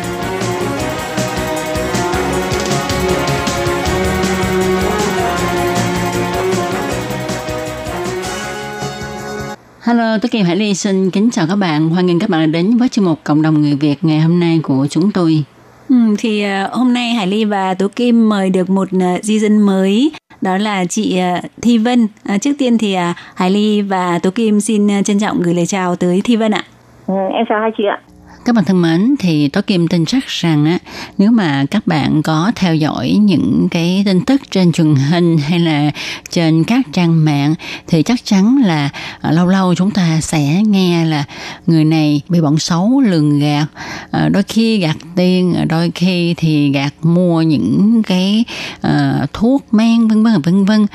[10.11, 11.89] Hello, tôi Kim Hải Ly xin kính chào các bạn.
[11.89, 14.39] Hoan nghênh các bạn đã đến với chương mục Cộng đồng người Việt ngày hôm
[14.39, 15.43] nay của chúng tôi.
[15.89, 19.39] Ừ, thì uh, hôm nay Hải Ly và Tố Kim mời được một uh, di
[19.39, 22.07] dân mới đó là chị uh, Thi Vân.
[22.41, 22.95] Trước tiên thì
[23.35, 26.63] Hải Ly và Tố Kim xin trân trọng gửi lời chào tới Thi Vân ạ.
[27.07, 27.99] Ừ, em chào hai chị ạ.
[28.45, 30.77] Các bạn thân mến, thì tôi Kim tin chắc rằng á,
[31.17, 35.59] nếu mà các bạn có theo dõi những cái tin tức trên truyền hình hay
[35.59, 35.91] là
[36.29, 37.55] trên các trang mạng
[37.87, 38.89] thì chắc chắn là
[39.21, 41.23] à, lâu lâu chúng ta sẽ nghe là
[41.67, 43.65] người này bị bọn xấu lường gạt,
[44.11, 48.45] à, đôi khi gạt tiền, à, đôi khi thì gạt mua những cái
[48.81, 50.85] à, thuốc men vân vân vân vân.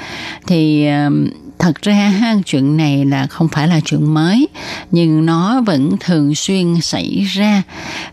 [0.46, 1.10] Thì à,
[1.58, 4.48] thật ra ha, chuyện này là không phải là chuyện mới
[4.90, 7.62] nhưng nó vẫn thường xuyên xảy ra.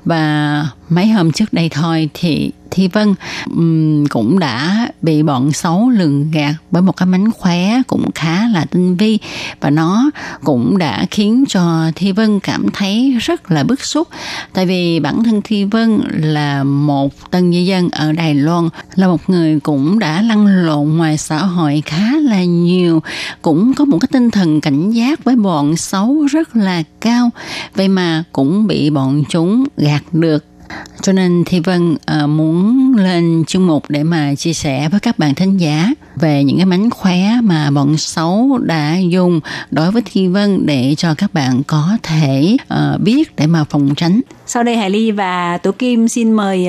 [0.06, 3.15] Và mấy hôm trước đây thôi thì Thi Vân
[3.55, 8.47] um, cũng đã bị bọn xấu lường gạt bởi một cái mánh khóe cũng khá
[8.47, 9.19] là tinh vi.
[9.62, 10.09] Và nó
[10.43, 14.07] cũng đã khiến cho Thi Vân cảm thấy rất là bức xúc.
[14.53, 19.07] Tại vì bản thân Thi Vân là một tân di dân ở Đài Loan là
[19.07, 23.01] một người cũng đã lăn lộn ngoài xã hội khá là nhiều
[23.41, 27.29] cũng có một cái tinh thần cảnh giác với bọn xấu rất là cao.
[27.75, 30.52] Vậy mà cũng bị bọn chúng gạt được
[31.01, 35.19] cho nên Thi Vân uh, muốn lên chương mục để mà chia sẻ với các
[35.19, 39.39] bạn thính giả về những cái mánh khóe mà bọn xấu đã dùng
[39.71, 43.95] đối với Thi Vân để cho các bạn có thể uh, biết để mà phòng
[43.95, 44.21] tránh.
[44.45, 46.67] Sau đây Hải Ly và Tố Kim xin mời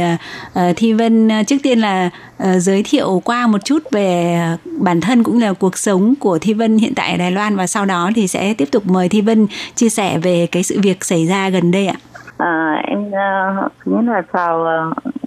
[0.54, 2.10] uh, Thi Vân uh, trước tiên là
[2.42, 4.38] uh, giới thiệu qua một chút về
[4.80, 7.66] bản thân cũng là cuộc sống của Thi Vân hiện tại ở Đài Loan và
[7.66, 11.04] sau đó thì sẽ tiếp tục mời Thi Vân chia sẻ về cái sự việc
[11.04, 11.96] xảy ra gần đây ạ.
[12.44, 14.66] À, em uh, thứ nhất là chào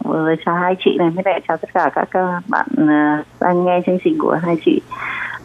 [0.03, 3.65] uh, chào hai chị này, với lại chào tất cả các uh, bạn uh, đang
[3.65, 4.81] nghe chương trình của hai chị.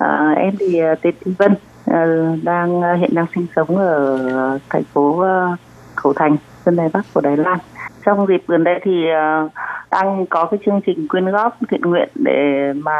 [0.04, 4.14] Uh, em thì uh, tên Thi Vân, uh, đang uh, hiện đang sinh sống ở
[4.54, 5.58] uh, thành phố uh,
[5.94, 7.58] Khẩu Thành, dân Đài Bắc của Đài Loan.
[8.06, 9.06] Trong dịp gần đây thì
[9.44, 9.50] uh,
[9.90, 12.98] đang có cái chương trình quyên góp thiện nguyện để mà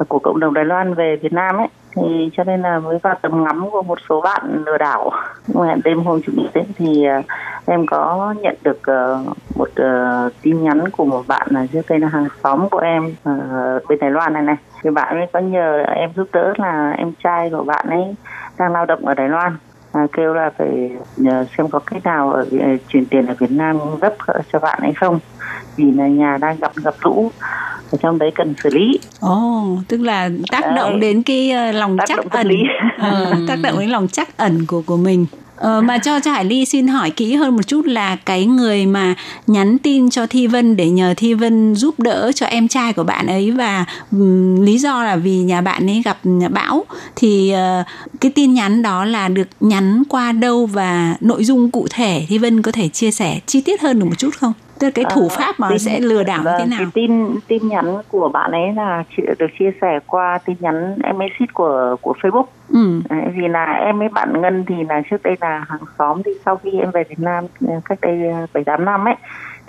[0.00, 2.98] uh, của cộng đồng Đài Loan về Việt Nam ấy thì cho nên là mới
[3.02, 5.10] vào tầm ngắm của một số bạn lừa đảo.
[5.54, 7.24] Mà đêm hôm chủ nhật ấy, thì uh,
[7.66, 11.98] em có nhận được uh, một uh, tin nhắn của một bạn là trước đây
[11.98, 14.56] là hàng xóm của em uh, bên Đài Loan này này.
[14.82, 18.14] Thì bạn ấy có nhờ em giúp đỡ là em trai của bạn ấy
[18.58, 19.56] đang lao động ở Đài Loan
[19.92, 22.46] à, kêu là phải nhờ xem có cách nào ở
[22.88, 24.14] chuyển tiền ở Việt Nam gấp
[24.52, 25.18] cho bạn ấy không
[25.76, 27.30] vì là nhà đang gặp ngập lũ
[27.90, 28.98] ở trong đấy cần xử lý.
[29.20, 30.72] Ồ, oh, tức là tác đấy.
[30.76, 32.48] động đến cái uh, lòng tác chắc động ẩn,
[32.98, 35.26] ờ, tác động đến lòng chắc ẩn của của mình.
[35.56, 38.86] Ờ, mà cho cho Hải Ly xin hỏi kỹ hơn một chút là cái người
[38.86, 39.14] mà
[39.46, 43.04] nhắn tin cho Thi Vân để nhờ Thi Vân giúp đỡ cho em trai của
[43.04, 46.18] bạn ấy và um, lý do là vì nhà bạn ấy gặp
[46.50, 46.84] bão
[47.16, 47.86] thì uh,
[48.20, 52.38] cái tin nhắn đó là được nhắn qua đâu và nội dung cụ thể Thi
[52.38, 54.52] Vân có thể chia sẻ chi tiết hơn được một chút không?
[54.78, 56.90] Tức là cái thủ pháp mà tin, sẽ lừa đảo vâng, như thế nào cái
[56.94, 59.04] tin tin nhắn của bạn ấy là
[59.38, 62.44] được chia sẻ qua tin nhắn message của của Facebook.
[62.68, 63.00] Ừ.
[63.10, 66.30] Đấy, vì là em với bạn Ngân thì là trước đây là hàng xóm thì
[66.44, 67.44] sau khi em về Việt Nam
[67.84, 68.18] cách đây
[68.54, 69.14] bảy tám năm ấy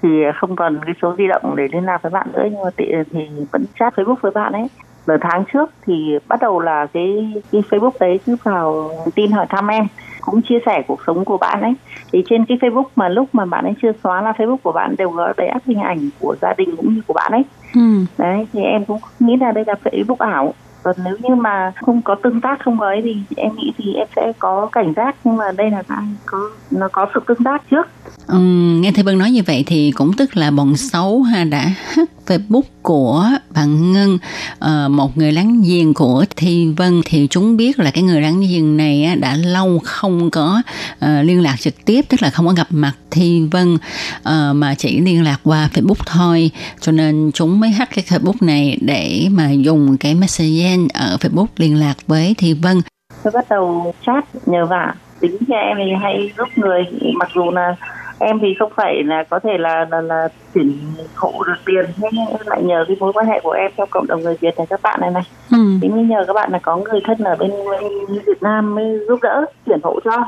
[0.04, 2.70] thì không còn cái số di động để liên lạc với bạn nữa nhưng mà
[2.78, 3.20] thì, thì
[3.52, 4.68] vẫn chat Facebook với bạn ấy.
[5.08, 9.46] Nửa tháng trước thì bắt đầu là cái cái Facebook đấy cứ vào tin hỏi
[9.50, 9.88] thăm em
[10.32, 11.74] cũng chia sẻ cuộc sống của bạn ấy.
[12.12, 14.96] Thì trên cái Facebook mà lúc mà bạn ấy chưa xóa là Facebook của bạn
[14.98, 17.44] đều có đầy ắp hình ảnh của gia đình cũng như của bạn ấy.
[17.76, 18.06] Ừ.
[18.18, 20.54] đấy thì em cũng nghĩ là đây là Facebook ảo.
[20.84, 23.94] Còn nếu như mà không có tương tác không có ấy thì em nghĩ thì
[23.94, 25.16] em sẽ có cảnh giác.
[25.24, 25.84] Nhưng mà đây là
[26.26, 27.88] có nó có sự tương tác trước
[28.28, 28.38] Ừ,
[28.82, 32.12] nghe thầy Vân nói như vậy thì cũng tức là bọn xấu ha đã hack
[32.28, 34.18] Facebook của bạn Ngân.
[34.60, 37.02] Ờ, một người láng giềng của Thi Vân.
[37.06, 40.62] Thì chúng biết là cái người láng giềng này đã lâu không có
[41.00, 43.78] ờ, liên lạc trực tiếp tức là không có gặp mặt Thi Vân
[44.24, 46.52] ờ, mà chỉ liên lạc qua Facebook thôi.
[46.80, 51.48] Cho nên chúng mới hack cái Facebook này để mà dùng cái Messenger ở Facebook
[51.58, 52.82] liên lạc với Thi Vân.
[53.24, 56.86] Tôi bắt đầu chat nhờ vả tính cho em thì hay giúp người.
[57.20, 57.76] Mặc dù là
[58.20, 60.72] em thì không phải là có thể là là, là chuyển
[61.16, 64.22] hộ được tiền nhưng lại nhờ cái mối quan hệ của em trong cộng đồng
[64.22, 65.24] người Việt này các bạn này này.
[65.52, 65.58] Ừ.
[65.82, 67.84] thì mới nhờ các bạn là có người thân ở bên, bên
[68.26, 70.24] Việt Nam mới giúp đỡ chuyển hộ cho.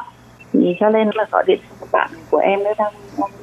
[0.53, 2.93] Thì cho nên là gọi điện cho bạn của em đấy đang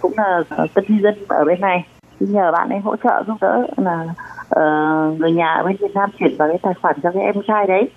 [0.00, 0.42] cũng là
[0.74, 1.84] tân di dân ở bên này.
[2.20, 4.04] Thì nhờ bạn ấy hỗ trợ giúp đỡ là
[4.60, 7.34] uh, người nhà ở bên Việt Nam chuyển vào cái tài khoản cho cái em
[7.48, 7.88] trai đấy.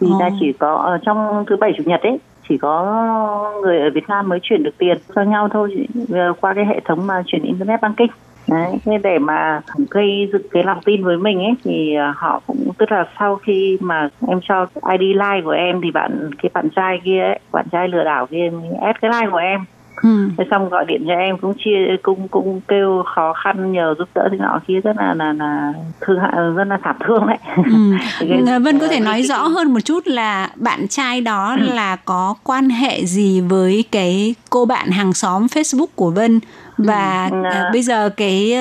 [0.00, 0.18] Thì Ồ.
[0.20, 2.18] là chỉ có uh, trong thứ bảy chủ nhật ấy
[2.48, 6.54] chỉ có người ở Việt Nam mới chuyển được tiền cho nhau thôi ờ, qua
[6.54, 8.12] cái hệ thống mà chuyển internet banking.
[8.48, 12.40] Đấy thế để mà gây dựng cái lòng tin với mình ấy thì ờ, họ
[12.46, 14.66] cũng tức là sau khi mà em cho
[14.98, 18.26] ID like của em thì bạn cái bạn trai kia ấy, bạn trai lừa đảo
[18.26, 19.64] kia add cái like của em.
[20.02, 20.28] Ừ.
[20.38, 24.08] thế xong gọi điện cho em cũng chia cũng cũng kêu khó khăn nhờ giúp
[24.14, 27.36] đỡ thế nọ kia rất là là là thương hại rất là thảm thương đấy
[27.56, 27.96] Ừ.
[28.46, 31.66] Cái- Vân có thể nói rõ hơn một chút là bạn trai đó Ừ.
[31.74, 36.40] là có quan hệ gì với cái cô bạn hàng xóm Facebook của Vân
[36.78, 37.42] và Ừ.
[37.44, 38.52] à, bây giờ cái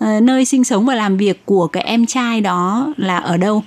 [0.00, 3.62] ờ, nơi sinh sống và làm việc của cái em trai đó là ở đâu?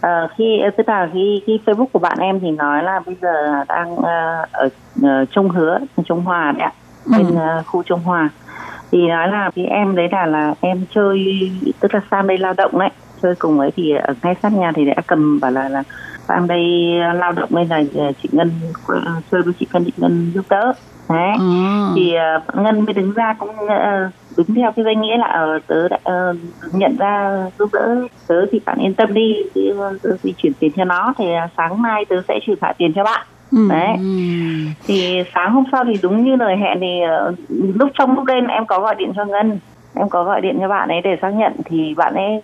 [0.00, 3.64] Ờ, khi tức là khi khi Facebook của bạn em thì nói là bây giờ
[3.68, 4.68] đang ờ, ở
[5.02, 6.72] ờ, Trung Hứa, Trung Hòa đấy ạ,
[7.16, 7.36] bên Ừ.
[7.40, 8.30] ờ, khu Trung Hòa.
[8.92, 11.18] Thì nói là cái em đấy là là em chơi
[11.80, 12.90] tức là sang đây lao động đấy,
[13.22, 15.82] chơi cùng ấy thì ở ngay sát nhà thì đã cầm bảo là là
[16.28, 16.62] sang đây
[17.14, 18.50] lao động nên là ờ, chị Ngân
[18.86, 20.72] ờ, chơi với chị Ngân chị Ngân giúp đỡ.
[21.08, 21.92] Đấy Ờ.
[21.96, 25.66] thì uh, ngân mới đứng ra cũng uh, đứng theo cái danh nghĩa là uh,
[25.66, 25.98] tớ đã
[26.30, 26.36] uh,
[26.74, 29.34] nhận ra giúp đỡ tớ thì bạn yên tâm đi
[30.02, 31.24] tớ thì chuyển tiền cho nó thì
[31.56, 33.58] sáng mai tớ sẽ chuyển trả tiền cho bạn Ừ.
[33.70, 33.96] đấy.
[34.86, 37.00] thì sáng hôm sau thì đúng như lời hẹn thì
[37.30, 37.34] uh,
[37.74, 39.58] lúc trong lúc đêm em có gọi điện cho ngân
[39.94, 42.42] em có gọi điện cho bạn ấy để xác nhận thì bạn ấy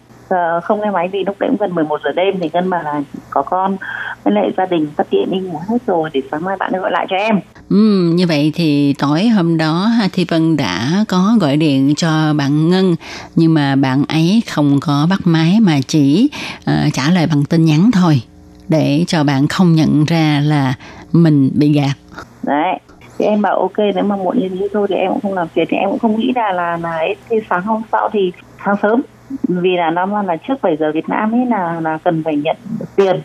[0.65, 3.03] không nghe máy vì lúc đấy cũng gần 11 giờ đêm thì ngân bảo là
[3.31, 3.77] có con
[4.25, 6.81] với lại gia đình tắt điện đi ngủ hết rồi để sáng mai bạn ấy
[6.81, 11.37] gọi lại cho em Ừ, như vậy thì tối hôm đó Thi Vân đã có
[11.41, 12.95] gọi điện cho bạn Ngân
[13.37, 16.31] nhưng mà bạn ấy không có bắt máy mà chỉ
[16.65, 18.23] ờ, trả lời bằng tin nhắn thôi
[18.69, 20.75] để cho bạn không nhận ra là
[21.13, 21.95] mình bị gạt.
[22.43, 22.79] đấy
[23.19, 25.49] thì em bảo ok nếu mà muộn như thế thôi thì em cũng không làm
[25.49, 28.33] phiền thì em cũng không nghĩ là là là ấy thì sáng hôm sau thì
[28.65, 29.03] sáng sớm
[29.49, 32.57] vì là nó là trước 7 giờ Việt Nam ấy là là cần phải nhận
[32.97, 33.23] tiền.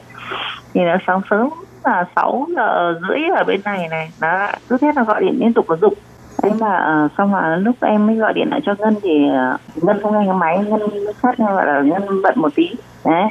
[0.74, 1.50] Thì nó sáng sớm
[1.86, 4.12] là 6 giờ rưỡi ở bên này này.
[4.22, 5.94] Nó cứ thế là gọi điện liên tục và dục.
[6.44, 9.58] Thế mà ờ, xong là lúc em mới gọi điện lại cho ngân thì ờ,
[9.76, 12.70] ngân không nghe cái máy ngân mới sát gọi là ngân bận một tí.
[13.06, 13.24] Đấy.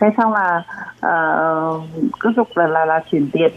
[0.00, 0.62] Thế xong là
[1.06, 1.82] uh,
[2.20, 3.52] cứ dục là là là chuyển tiền.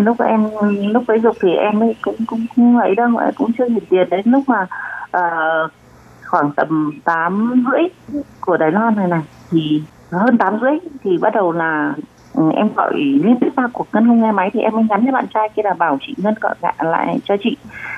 [0.00, 0.48] Lúc em
[0.92, 4.10] lúc ấy dục thì em ấy cũng cũng cũng ấy đâu cũng chưa chuyển tiền.
[4.10, 4.66] Đến lúc mà
[5.16, 5.70] uh,
[6.28, 7.82] khoảng tầm tám rưỡi
[8.40, 11.94] của Đài Loan này này thì hơn tám rưỡi thì bắt đầu là
[12.34, 15.02] ừ, em gọi liên tiếp ba cuộc ngân không nghe máy thì em mới nhắn
[15.02, 17.56] với bạn trai kia là bảo chị ngân gọi lại lại cho chị.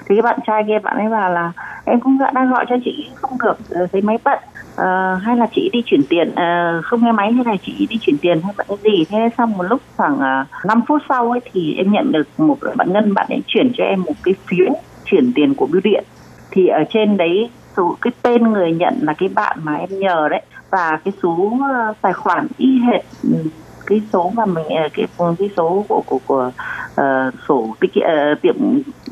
[0.09, 1.53] Thì cái bạn trai kia bạn ấy bảo là
[1.85, 4.39] em cũng đã dạ, đang gọi cho chị không được ờ, thấy máy bận
[4.77, 7.99] à, hay là chị đi chuyển tiền à, không nghe máy hay là chị đi
[8.01, 9.05] chuyển tiền hay bạn cái gì?
[9.09, 12.59] Thế xong một lúc khoảng uh, 5 phút sau ấy thì em nhận được một
[12.77, 14.67] bạn ngân bạn ấy chuyển cho em một cái phiếu
[15.05, 16.05] chuyển tiền của bưu điện.
[16.51, 20.29] Thì ở trên đấy số cái tên người nhận là cái bạn mà em nhờ
[20.31, 20.43] đấy
[20.73, 23.51] và cái số ờ, tài khoản y hệt ừ,
[23.87, 25.07] cái số mà mình ờ, cái
[25.39, 26.51] cái số của của của
[26.95, 28.55] ờ, sổ tiết ờ, tiệm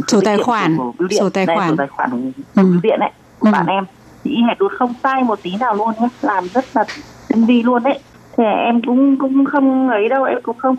[0.06, 1.20] Sổ tài khoản, của bưu điện.
[1.20, 1.68] sổ tài khoản.
[1.68, 2.18] sổ tài khoản của
[2.56, 2.62] Ừ.
[2.72, 3.52] bưu điện đấy của Ừ.
[3.52, 3.84] bạn em
[4.24, 6.84] thì y hệt luôn không sai một tí nào luôn nhé làm rất là
[7.28, 8.00] tinh vi luôn đấy
[8.38, 10.76] thì em cũng cũng không ấy đâu em cũng không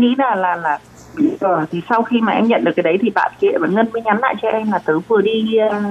[0.00, 0.78] nghĩ là là là
[1.40, 3.86] Ờ, thì sau khi mà em nhận được cái đấy thì bạn kia bạn ngân
[3.92, 5.82] mới nhắn lại cho em là tớ vừa đi ờ,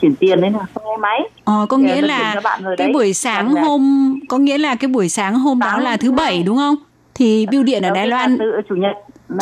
[0.00, 2.86] chuyển tiền đấy là không nghe máy Ờ, có Thì nghĩa là bạn rồi cái
[2.86, 2.94] đấy.
[2.94, 3.60] buổi sáng dạ.
[3.60, 6.74] hôm có nghĩa là cái buổi sáng hôm đó Sáng là thứ bảy đúng không?
[7.14, 8.92] Thì bưu điện ở Đài Loan chủ nhật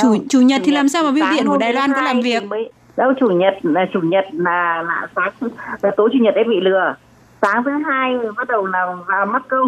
[0.02, 2.20] Chủ- Đâu, chủ nhật thì làm sao mà bưu điện của Đài Loan có làm
[2.20, 2.44] việc?
[2.44, 5.32] mới- đâu chủ nhật là chủ nhật là là sáng
[5.82, 6.94] là tối chủ nhật em bị lừa
[7.42, 9.64] sáng thứ hai bắt đầu là vào mắc câu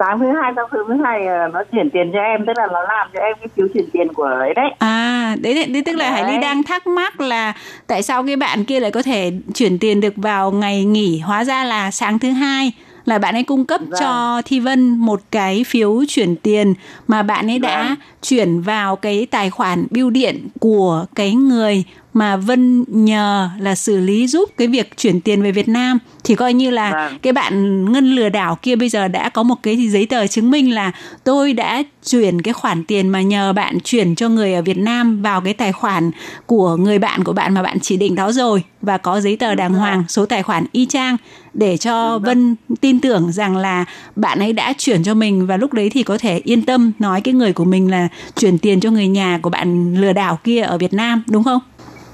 [0.00, 2.82] sáng thứ hai sau thứ hai ờ, nó chuyển tiền cho em tức là nó
[2.82, 5.96] làm cho em cái phiếu chuyển tiền của ấy đấy À, đấy, đấy, đấy tức
[5.96, 6.38] là Hải Ly Đấy.
[6.42, 7.52] đang thắc mắc là
[7.86, 11.44] tại sao cái bạn kia lại có thể chuyển tiền được vào ngày nghỉ hóa
[11.44, 12.72] ra là sáng thứ hai
[13.04, 14.00] là bạn ấy cung cấp Vâng.
[14.00, 16.74] cho Thi Vân một cái phiếu chuyển tiền
[17.08, 17.94] mà bạn ấy đã Vâng.
[18.22, 23.96] chuyển vào cái tài khoản bưu điện của cái người mà Vân nhờ là xử
[24.00, 27.18] lý giúp cái việc chuyển tiền về Việt Nam thì coi như là Vâng.
[27.22, 30.50] cái bạn ngân lừa đảo kia bây giờ đã có một cái giấy tờ chứng
[30.50, 30.92] minh là
[31.24, 35.22] tôi đã chuyển cái khoản tiền mà nhờ bạn chuyển cho người ở Việt Nam
[35.22, 36.10] vào cái tài khoản
[36.46, 39.54] của người bạn của bạn mà bạn chỉ định đó rồi và có giấy tờ
[39.54, 41.16] đàng hoàng số tài khoản y chang
[41.54, 43.84] để cho Vân tin tưởng rằng là
[44.16, 47.20] bạn ấy đã chuyển cho mình và lúc đấy thì có thể yên tâm nói
[47.20, 48.08] cái người của mình là
[48.38, 51.60] chuyển tiền cho người nhà của bạn lừa đảo kia ở Việt Nam đúng không?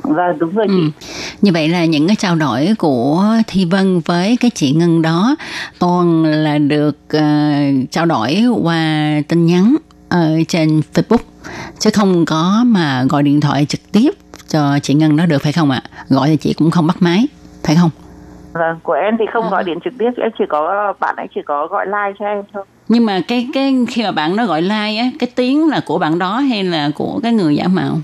[0.06, 0.74] Vâng, đúng rồi chị.
[0.74, 0.90] Ừ.
[1.42, 5.36] Như vậy là những cái trao đổi của Thi Vân với cái chị Ngân đó
[5.78, 7.20] toàn là được ờ,
[7.90, 9.76] trao đổi qua tin nhắn
[10.08, 11.24] ở trên Facebook
[11.78, 14.10] chứ không có mà gọi điện thoại trực tiếp
[14.48, 15.82] cho chị Ngân đó được phải không ạ?
[16.08, 17.26] Gọi thì chị cũng không bắt máy
[17.64, 17.90] phải không?
[18.52, 19.50] Vâng, của em thì không À.
[19.50, 22.42] gọi điện trực tiếp, em chỉ có bạn ấy chỉ có gọi like cho em
[22.52, 22.64] thôi.
[22.88, 25.98] Nhưng mà cái cái khi mà bạn nó gọi like á, cái tiếng là của
[25.98, 27.98] bạn đó hay là của cái người giả mạo?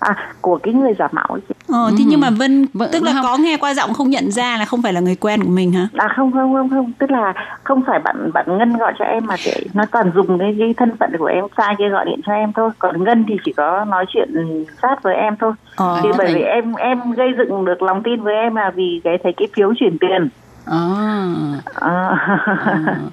[0.00, 1.54] À, của cái người giả mạo ấy chị.
[1.68, 3.22] Ờ, thì nhưng mà Vân Vâng, tức là không.
[3.22, 5.72] có nghe qua giọng không nhận ra là không phải là người quen của mình
[5.72, 5.88] hả?
[5.96, 7.32] À không không không không, tức là
[7.64, 10.74] không phải bạn bạn Ngân gọi cho em mà để nó toàn dùng cái, cái
[10.76, 12.70] thân phận của em trai kia gọi điện cho em thôi.
[12.78, 15.52] Còn Ngân thì chỉ có nói chuyện sát với em thôi.
[15.76, 19.00] Ờ, thì bởi vì em em gây dựng được lòng tin với em là vì
[19.04, 20.28] cái thấy cái phiếu chuyển tiền.
[20.66, 21.26] À.
[21.74, 22.16] Ờ.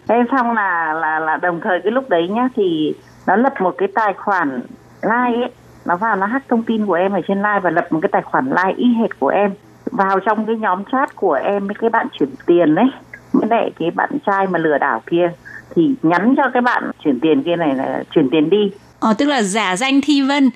[0.07, 2.93] Thế xong là là là đồng thời cái lúc đấy nhá thì
[3.28, 4.61] nó lập một cái tài khoản
[5.01, 5.51] like ấy
[5.86, 8.09] nó vào nó hack thông tin của em ở trên like và lập một cái
[8.11, 9.51] tài khoản like y hệt của em
[9.91, 12.86] vào trong cái nhóm chat của em với cái bạn chuyển tiền đấy
[13.34, 15.31] với lại cái bạn trai mà lừa đảo kia
[15.75, 19.25] thì nhắn cho cái bạn chuyển tiền kia này là chuyển tiền đi Ờ, tức
[19.25, 20.49] là giả danh Thi Vân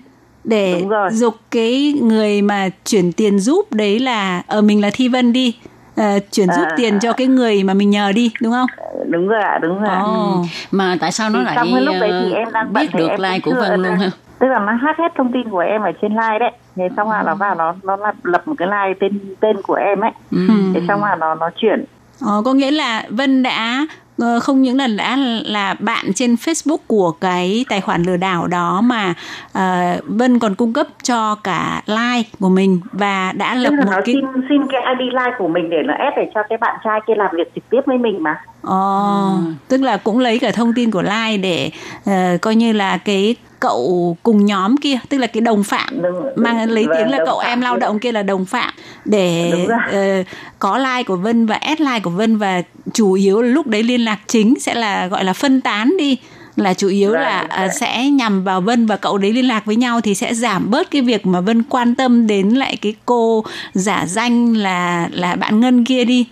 [0.44, 5.34] để dục cái người mà chuyển tiền giúp đấy là ở mình là Thi Vân
[5.34, 5.56] đi
[5.96, 6.74] ờ, chuyển giúp À.
[6.78, 8.68] tiền cho cái người mà mình nhờ đi đúng không?
[9.10, 9.96] đúng rồi ạ đúng rồi.
[10.04, 10.44] Ồ.
[10.72, 13.10] Mà tại sao nó Thì lại cái lúc đấy thì ờ, em đang biết được
[13.20, 14.10] like của Vân luôn ha?
[14.40, 16.52] Tức là nó hack hết thông tin của em ở trên like đấy.
[16.76, 19.74] Thế xong là nó vào nó nó lập- lập một cái like tên tên của
[19.74, 20.12] em ấy.
[20.32, 20.48] Ừ.
[20.74, 21.86] thế xong là nó nó chuyển.
[22.22, 23.86] Ờ, có nghĩa là Vân đã
[24.20, 28.48] ờ, không những là đã là bạn trên Facebook của cái tài khoản lừa đảo
[28.48, 29.14] đó mà
[29.54, 33.92] ờ, Vân còn cung cấp cho cả like của mình và đã lập một nó
[34.06, 36.76] cái xin xin cái ID like của mình để nó ép để cho cái bạn
[36.84, 38.36] trai kia làm việc trực tiếp với mình mà.
[38.62, 39.30] Ờ,
[39.68, 41.70] tức là cũng lấy cả thông tin của Lai để
[42.06, 46.16] ờ, coi như là cái cậu cùng nhóm kia tức là cái đồng phạm Đúng-
[46.36, 48.74] mang lấy vâng, tiếng là đồng cậu em lao động kia là đồng phạm
[49.06, 49.54] để
[49.92, 50.24] ờ,
[50.60, 52.62] có like của Vân và add like của Vân và
[52.94, 56.18] chủ yếu là lúc đấy liên lạc chính sẽ là gọi là phân tán đi
[56.56, 57.76] là chủ yếu Vâng, là đúng ờ, rồi.
[57.80, 60.92] sẽ nhằm vào Vân và cậu đấy liên lạc với nhau thì sẽ giảm bớt
[60.92, 63.44] cái việc mà Vân quan tâm đến lại cái cô
[63.74, 66.26] giả danh là là bạn Ngân kia đi.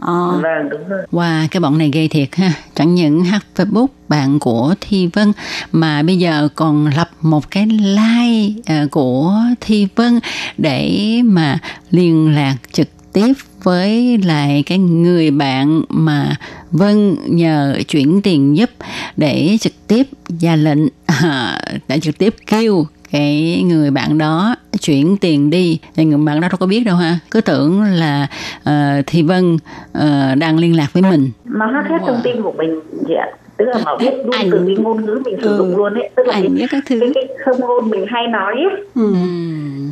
[0.00, 0.40] Ờ.
[0.42, 2.52] vâng đúng rồi Wow, cái bọn này ghê thiệt ha.
[2.74, 5.32] Chẳng những hack Facebook bạn của Thi Vân
[5.72, 10.20] mà bây giờ còn lập một cái like ờ, của Thi Vân
[10.58, 11.58] để mà
[11.90, 13.32] liên lạc trực tiếp
[13.62, 16.36] với lại cái người bạn mà
[16.70, 18.70] Vân nhờ chuyển tiền giúp
[19.16, 20.08] để trực tiếp
[20.40, 25.78] ra lệnh à, để trực tiếp kêu cái người bạn đó chuyển tiền đi.
[25.96, 27.18] Thì người bạn đó đâu có biết đâu ha.
[27.30, 28.26] Cứ tưởng là
[28.62, 29.56] uh, thì vân
[29.92, 31.30] ờ, đang liên lạc với mình.
[31.44, 33.26] Nó hack hết thông tin của mình chị ạ.
[33.56, 35.56] Tức là nó biết luôn Ảnh- từ cái ngôn ngữ mình sử Ừ.
[35.58, 36.10] dụng luôn ấy.
[36.16, 37.00] Tức là Ảnh cái, các thứ.
[37.00, 38.84] cái, cái không ngôn mình hay nói ấy.
[38.94, 39.14] Ừ.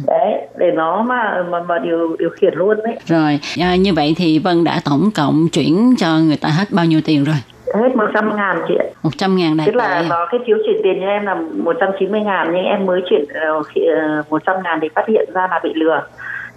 [0.07, 4.14] đấy để nó mà mà, mà điều điều khiển luôn đấy rồi à, như vậy
[4.16, 7.37] thì vân đã tổng cộng chuyển cho người ta hết bao nhiêu tiền rồi
[7.75, 8.85] hết 100 ngàn chị ạ.
[9.03, 10.05] 100 ngàn đại tức là à?
[10.11, 13.62] nó cái phiếu chuyển tiền cho em là 190 ngàn nhưng em mới chuyển ờ,
[13.62, 16.03] khi, ờ, 100 ngàn thì phát hiện ra là bị lừa.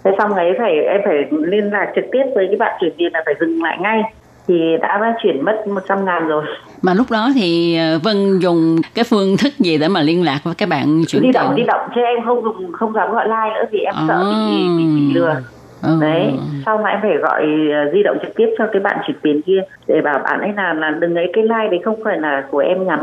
[0.04, 3.10] Thế xong ấy phải em phải liên lạc trực tiếp với cái bạn chuyển tiền
[3.14, 4.02] là phải dừng lại ngay.
[4.48, 6.46] Thì đã, đã chuyển mất 100 ngàn rồi.
[6.82, 10.40] Mà lúc đó thì ờ, vân dùng cái phương thức gì để mà liên lạc
[10.44, 11.82] với các bạn chuyển tiền động di động.
[11.96, 14.36] Chứ em không dùng không dám gọi like nữa vì em sợ bị,
[14.66, 14.78] À.
[14.78, 15.36] bị, bị lừa
[15.84, 15.98] Ừ.
[16.02, 16.32] đấy
[16.66, 17.42] sau mà em phải gọi
[17.74, 20.52] ờ, di động trực tiếp cho cái bạn chuyển tiền kia để bảo bạn ấy
[20.56, 23.00] là là đừng ấy cái like đấy không phải là của em nhắn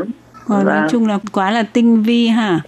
[0.48, 0.86] Ờ, nói Vâng.
[0.90, 2.60] chung là quá là tinh vi ha.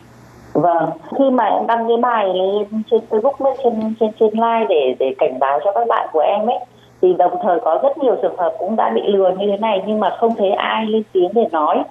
[0.53, 4.67] Vâng, khi mà em đăng cái bài lên trên Facebook với trên trên trên like
[4.69, 6.59] để để cảnh báo cho các bạn của em ấy
[7.03, 9.83] thì đồng thời có rất nhiều trường hợp cũng đã bị lừa như thế này
[9.87, 11.83] nhưng mà không thấy ai lên tiếng để nói.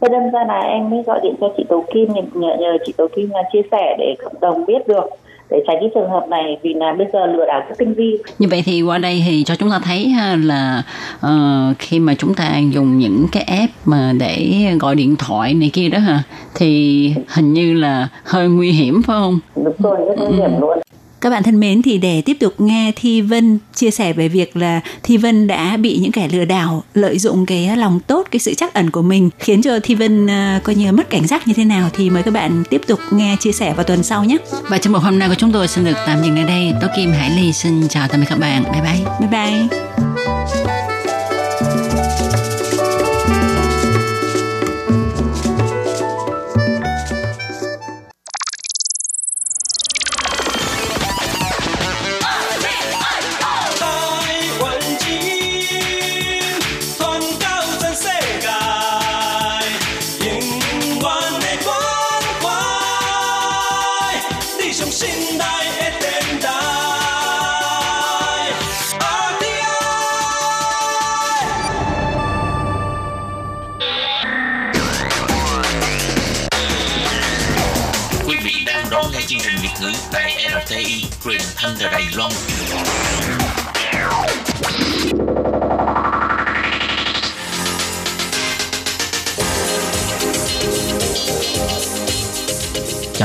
[0.00, 2.76] Thế đâm ra là em mới gọi điện cho chị Tố Kim nhờ, nhờ, nhờ
[2.86, 5.04] chị Tố Kim là chia sẻ để cộng đồng biết được
[5.50, 8.18] để tránh cái trường hợp này vì là bây giờ lừa đảo rất tinh vi.
[8.38, 10.82] Như vậy thì qua đây thì cho chúng ta thấy ha, là
[11.20, 11.38] ờ,
[11.78, 15.88] khi mà chúng ta dùng những cái app mà để gọi điện thoại này kia
[15.88, 16.22] đó hả
[16.54, 19.38] thì hình như là hơi nguy hiểm phải không?
[19.56, 20.78] đúng rồi rất nguy hiểm luôn
[21.24, 24.56] Các bạn thân mến thì để tiếp tục nghe Thi Vân chia sẻ về việc
[24.56, 28.40] là Thi Vân đã bị những kẻ lừa đảo lợi dụng cái lòng tốt, cái
[28.40, 31.48] sự chắc ẩn của mình khiến cho Thi Vân uh, coi như mất cảnh giác
[31.48, 34.24] như thế nào thì mời các bạn tiếp tục nghe chia sẻ vào tuần sau
[34.24, 34.36] nhé.
[34.68, 36.72] Và trong một hôm nay của chúng tôi xin được tạm dừng ở đây.
[36.80, 38.64] Tố Kim Hải Ly xin chào tạm biệt các bạn.
[38.72, 39.28] Bye bye.
[39.28, 39.93] Bye bye.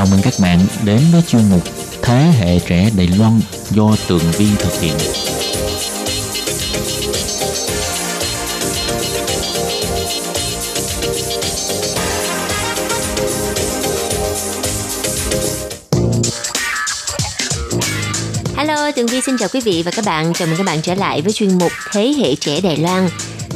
[0.00, 1.62] Chào mừng các bạn đến với chuyên mục
[2.02, 3.40] Thế hệ trẻ Đài Loan
[3.70, 4.94] do Tường Vi thực hiện.
[18.56, 20.32] Hello, Tường Vi xin chào quý vị và các bạn.
[20.32, 23.08] Chào mừng các bạn trở lại với chuyên mục Thế hệ trẻ Đài Loan.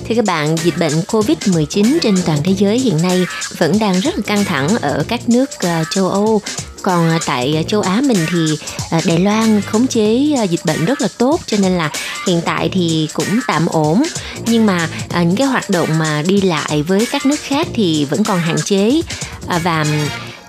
[0.08, 3.24] Thưa các bạn, dịch bệnh COVID-19 trên toàn thế giới hiện nay
[3.58, 6.40] vẫn đang rất là căng thẳng ở các nước ờ, châu Âu.
[6.82, 8.58] Còn ờ, tại ờ, châu Á mình thì
[9.06, 11.90] Đài Loan khống chế dịch bệnh rất là tốt cho nên là
[12.26, 14.02] hiện tại thì cũng tạm ổn.
[14.46, 18.24] Nhưng mà những cái hoạt động mà đi lại với các nước khác thì vẫn
[18.24, 19.00] còn hạn chế
[19.48, 19.84] à, và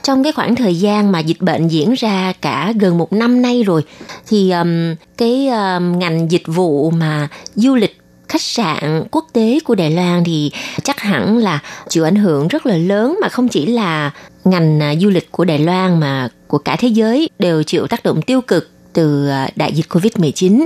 [0.04, 3.64] trong cái khoảng thời gian mà dịch bệnh diễn ra cả gần một năm nay
[3.64, 3.84] rồi
[4.28, 7.95] thì um, cái um, ngành dịch vụ mà du lịch
[8.36, 10.52] khách sạn quốc tế của Đài Loan thì
[10.84, 11.60] chắc hẳn là
[11.90, 14.12] chịu ảnh hưởng rất là lớn mà không chỉ là
[14.44, 18.04] ngành à, du lịch của Đài Loan mà của cả thế giới đều chịu tác
[18.04, 20.66] động tiêu cực từ à, đại dịch Covid-19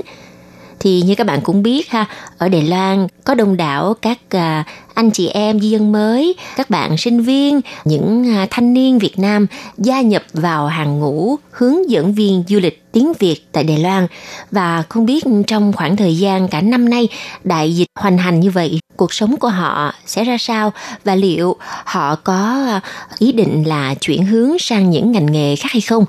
[0.79, 2.05] thì như các bạn cũng biết ha
[2.37, 4.63] ở Đài Loan có đông đảo các à,
[4.93, 9.19] anh chị em di dân mới các bạn sinh viên những à, thanh niên Việt
[9.19, 13.77] Nam gia nhập vào hàng ngũ hướng dẫn viên du lịch tiếng Việt tại Đài
[13.77, 14.07] Loan.
[14.51, 17.07] Và không biết trong khoảng thời gian cả năm nay
[17.43, 20.73] đại dịch hoành hành như vậy cuộc sống của họ sẽ ra sao?
[21.03, 21.55] Và liệu
[21.85, 22.81] họ có à,
[23.19, 26.05] ý định là chuyển hướng sang những ngành nghề khác hay không?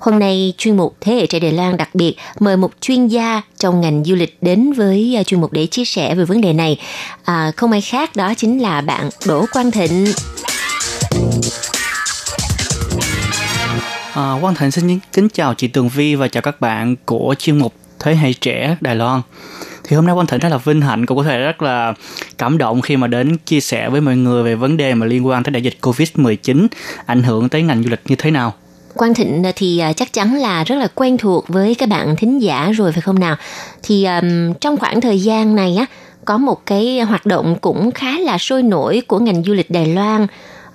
[0.00, 3.42] Hôm nay, chuyên mục Thế hệ trẻ Đài Loan đặc biệt mời một chuyên gia
[3.58, 6.52] trong ngành du lịch đến với à, chuyên mục để chia sẻ về vấn đề
[6.52, 6.80] này.
[7.24, 10.06] À, không ai khác đó chính là bạn Đỗ Quang Thịnh.
[14.14, 17.58] À, Quang Thịnh xin kính chào chị Tường Vi và chào các bạn của chuyên
[17.58, 19.22] mục Thế hệ trẻ Đài Loan.
[19.84, 21.94] Thì hôm nay Quang Thịnh rất là vinh hạnh cũng có thể rất là
[22.38, 25.26] cảm động khi mà đến chia sẻ với mọi người về vấn đề mà liên
[25.26, 26.66] quan tới đại dịch Covid-19
[27.06, 28.54] ảnh hưởng tới ngành du lịch như thế nào.
[28.96, 32.42] Quang Thịnh thì à, chắc chắn là rất là quen thuộc với các bạn thính
[32.42, 33.36] giả rồi phải không nào?
[33.82, 35.86] Thì um, trong khoảng thời gian này á
[36.24, 39.86] có một cái hoạt động cũng khá là sôi nổi của ngành du lịch Đài
[39.86, 40.26] Loan,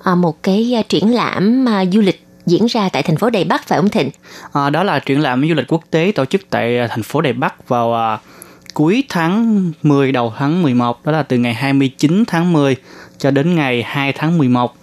[0.04, 3.68] à, một cái à, triển lãm du lịch diễn ra tại thành phố Đài Bắc
[3.68, 4.10] phải không Thịnh?
[4.54, 7.34] À, đó là triển lãm du lịch quốc tế tổ chức tại thành phố Đài
[7.34, 8.20] Bắc vào à,
[8.74, 12.76] cuối tháng 10 đầu tháng 11 đó là từ ngày 29 tháng 10
[13.18, 14.76] cho đến ngày 2 tháng 11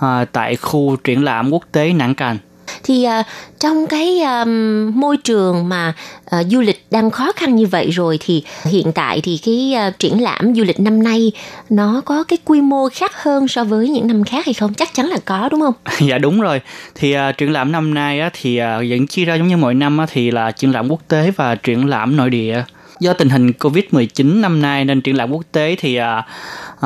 [0.00, 2.38] à, tại khu triển lãm quốc tế Nẵng Cành
[2.84, 3.26] thì uh,
[3.60, 8.18] trong cái um, môi trường mà uh, du lịch đang khó khăn như vậy rồi
[8.20, 11.32] thì hiện tại thì cái uh, triển lãm du lịch năm nay
[11.70, 14.74] nó có cái quy mô khác hơn so với những năm khác hay không?
[14.74, 15.74] Chắc chắn là có đúng không?
[16.08, 16.60] Dạ đúng rồi.
[16.94, 19.74] Thì uh, triển lãm năm nay á, thì uh, vẫn chia ra giống như mọi
[19.74, 22.62] năm á, thì là triển lãm quốc tế và triển lãm nội địa.
[23.00, 26.04] Do tình hình covid 19 năm nay nên triển lãm quốc tế thì uh,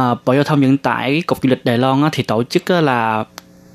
[0.00, 2.66] uh, bộ giao thông vận tải cục du lịch đài loan á, thì tổ chức
[2.66, 3.24] á, là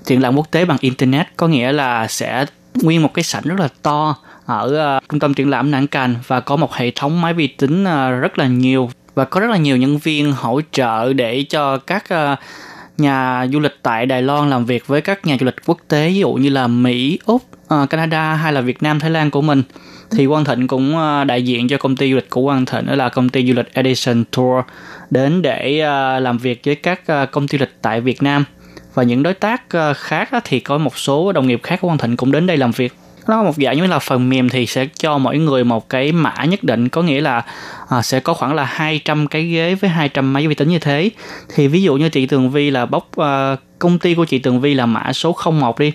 [0.05, 2.45] triển lãm quốc tế bằng internet có nghĩa là sẽ
[2.81, 6.15] nguyên một cái sảnh rất là to ở uh, trung tâm triển lãm Nẵng Càn
[6.27, 9.49] và có một hệ thống máy vi tính uh, rất là nhiều và có rất
[9.49, 12.39] là nhiều nhân viên hỗ trợ để cho các uh,
[12.97, 16.07] nhà du lịch tại Đài Loan làm việc với các nhà du lịch quốc tế
[16.07, 17.43] ví dụ như là Mỹ, Úc,
[17.73, 19.63] uh, Canada hay là Việt Nam, Thái Lan của mình.
[20.11, 22.85] Thì Quang Thịnh cũng uh, đại diện cho công ty du lịch của Quang Thịnh
[22.85, 24.65] đó là công ty du lịch Edison Tour
[25.09, 28.45] đến để uh, làm việc với các uh, công ty du lịch tại Việt Nam
[28.93, 31.97] và những đối tác ờ, khác thì có một số đồng nghiệp khác của Quang
[31.97, 32.93] Thịnh cũng đến đây làm việc.
[33.27, 36.45] Nó một dạng như là phần mềm thì sẽ cho mỗi người một cái mã
[36.45, 37.43] nhất định có nghĩa là
[37.89, 41.09] à, sẽ có khoảng là 200 cái ghế với 200 máy vi tính như thế.
[41.55, 44.39] Thì ví dụ như chị Tường Vi là bốc à, ờ, công ty của chị
[44.39, 45.93] Tường Vi là mã số 01 đi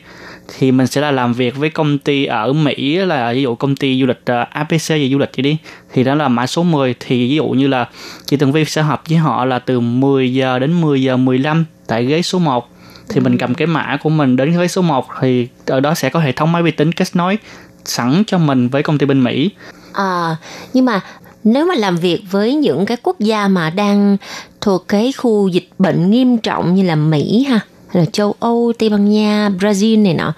[0.58, 3.76] thì mình sẽ là làm việc với công ty ở Mỹ là ví dụ công
[3.76, 5.56] ty du lịch uh, APC về du lịch vậy đi.
[5.92, 7.88] Thì đó là mã số 10 thì ví dụ như là
[8.26, 11.64] chị Tường Vi sẽ hợp với họ là từ 10 giờ đến 10 giờ 15
[11.86, 12.68] tại ghế số 1
[13.08, 16.10] thì mình cầm cái mã của mình đến ghế số 1 thì ở đó sẽ
[16.10, 17.38] có hệ thống máy vi tính kết nối
[17.84, 19.50] sẵn cho mình với công ty bên Mỹ.
[19.92, 20.36] À,
[20.72, 21.00] nhưng mà
[21.44, 24.16] nếu mà làm việc với những cái quốc gia mà đang
[24.60, 28.72] thuộc cái khu dịch bệnh nghiêm trọng như là Mỹ ha, hay là châu Âu,
[28.78, 30.32] Tây Ban Nha, Brazil này nọ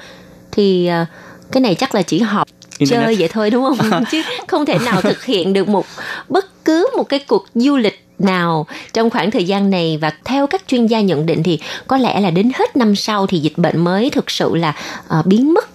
[0.52, 1.08] thì uh,
[1.52, 2.48] cái này chắc là chỉ họp
[2.78, 3.06] Internet.
[3.06, 4.04] chơi vậy thôi đúng không?
[4.10, 5.86] Chứ không thể nào thực hiện được một
[6.28, 9.98] bất cứ một cái cuộc du lịch nào trong khoảng thời gian này?
[10.00, 13.26] Và theo các chuyên gia nhận định thì có lẽ là đến hết năm sau
[13.26, 14.74] thì dịch bệnh mới thực sự là
[15.18, 15.68] uh, biến mất.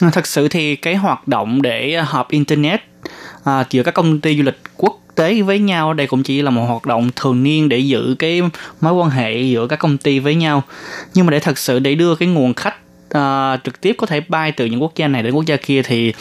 [0.00, 2.80] À, thật sự thì cái hoạt động để họp internet
[3.44, 6.50] à, giữa các công ty du lịch quốc tế với nhau đây cũng chỉ là
[6.50, 8.42] một hoạt động thường niên để giữ cái
[8.80, 10.62] mối quan hệ giữa các công ty với nhau.
[11.14, 12.74] Nhưng mà để thật sự để đưa cái nguồn khách
[13.10, 15.82] à, trực tiếp có thể bay từ những quốc gia này đến quốc gia kia
[15.82, 16.12] thì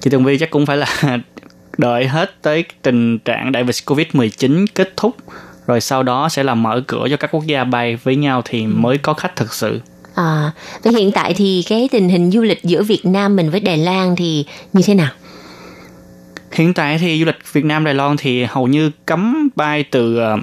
[0.00, 1.18] chị Tường Vi chắc cũng phải là
[1.78, 5.16] đợi hết tới tình trạng đại dịch Covid-19 kết thúc
[5.66, 8.66] rồi sau đó sẽ là mở cửa cho các quốc gia bay với nhau thì
[8.66, 9.80] mới có khách thực sự.
[10.14, 10.52] À,
[10.82, 13.78] vậy hiện tại thì cái tình hình du lịch giữa Việt Nam mình với Đài
[13.78, 15.10] Loan thì như thế nào?
[16.52, 20.20] Hiện tại thì du lịch Việt Nam Đài Loan thì hầu như cấm bay từ
[20.34, 20.40] uh,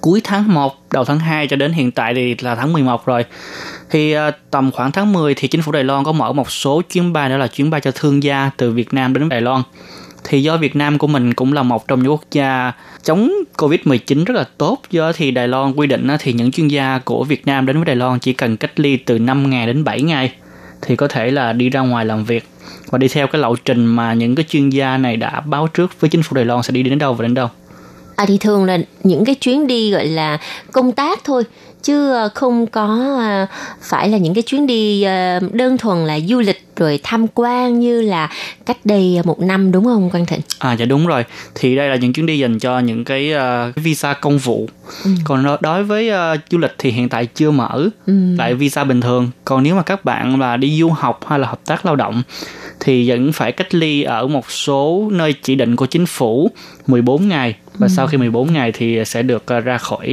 [0.00, 3.24] cuối tháng 1, đầu tháng 2 cho đến hiện tại thì là tháng 11 rồi.
[3.90, 6.82] Thì uh, tầm khoảng tháng 10 thì chính phủ Đài Loan có mở một số
[6.92, 9.62] chuyến bay đó là chuyến bay cho thương gia từ Việt Nam đến Đài Loan.
[10.24, 14.24] Thì do Việt Nam của mình cũng là một trong những quốc gia chống Covid-19
[14.24, 17.46] rất là tốt, do thì Đài Loan quy định thì những chuyên gia của Việt
[17.46, 20.32] Nam đến với Đài Loan chỉ cần cách ly từ 5 ngày đến 7 ngày
[20.82, 22.44] thì có thể là đi ra ngoài làm việc.
[22.90, 26.00] Và đi theo cái lộ trình mà những cái chuyên gia này đã báo trước
[26.00, 27.48] với chính phủ Đài Loan sẽ đi đến đâu và đến đâu.
[28.16, 30.38] À thì thường là những cái chuyến đi gọi là
[30.72, 31.44] công tác thôi
[31.82, 33.46] chứ ờ, không có ờ,
[33.80, 37.80] phải là những cái chuyến đi ờ, đơn thuần là du lịch rồi tham quan
[37.80, 38.30] như là
[38.66, 40.40] cách đây một năm đúng không Quang Thịnh?
[40.58, 41.24] À dạ đúng rồi.
[41.54, 44.68] Thì đây là những chuyến đi dành cho những cái uh, visa công vụ.
[45.04, 45.10] Ừ.
[45.24, 48.12] Còn đối với uh, du lịch thì hiện tại chưa mở ừ.
[48.38, 49.30] lại visa bình thường.
[49.44, 52.22] Còn nếu mà các bạn là đi du học hay là hợp tác lao động
[52.80, 56.50] thì vẫn phải cách ly ở một số nơi chỉ định của chính phủ
[56.86, 57.92] 14 ngày và ừ.
[57.96, 60.06] sau khi 14 ngày thì sẽ được ra khỏi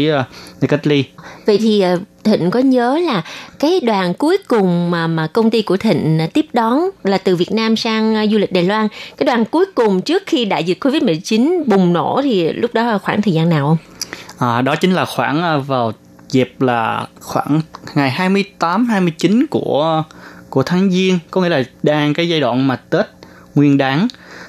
[0.62, 1.04] nơi cách ly.
[1.46, 1.84] Vậy thì
[2.24, 3.24] Thịnh có nhớ là
[3.60, 7.52] cái đoàn cuối cùng mà mà công ty của Thịnh tiếp đón là từ Việt
[7.52, 8.88] Nam sang du lịch Đài Loan.
[9.18, 12.98] Cái đoàn cuối cùng trước khi đại dịch Covid-19 bùng nổ thì lúc đó là
[12.98, 13.78] khoảng thời gian nào không?
[14.40, 15.92] À, đó chính là khoảng vào
[16.30, 17.62] dịp là khoảng
[17.96, 20.04] ngày 28 29 của
[20.50, 23.06] của tháng Giêng, có nghĩa là đang cái giai đoạn mà Tết
[23.56, 24.08] Nguyên đáng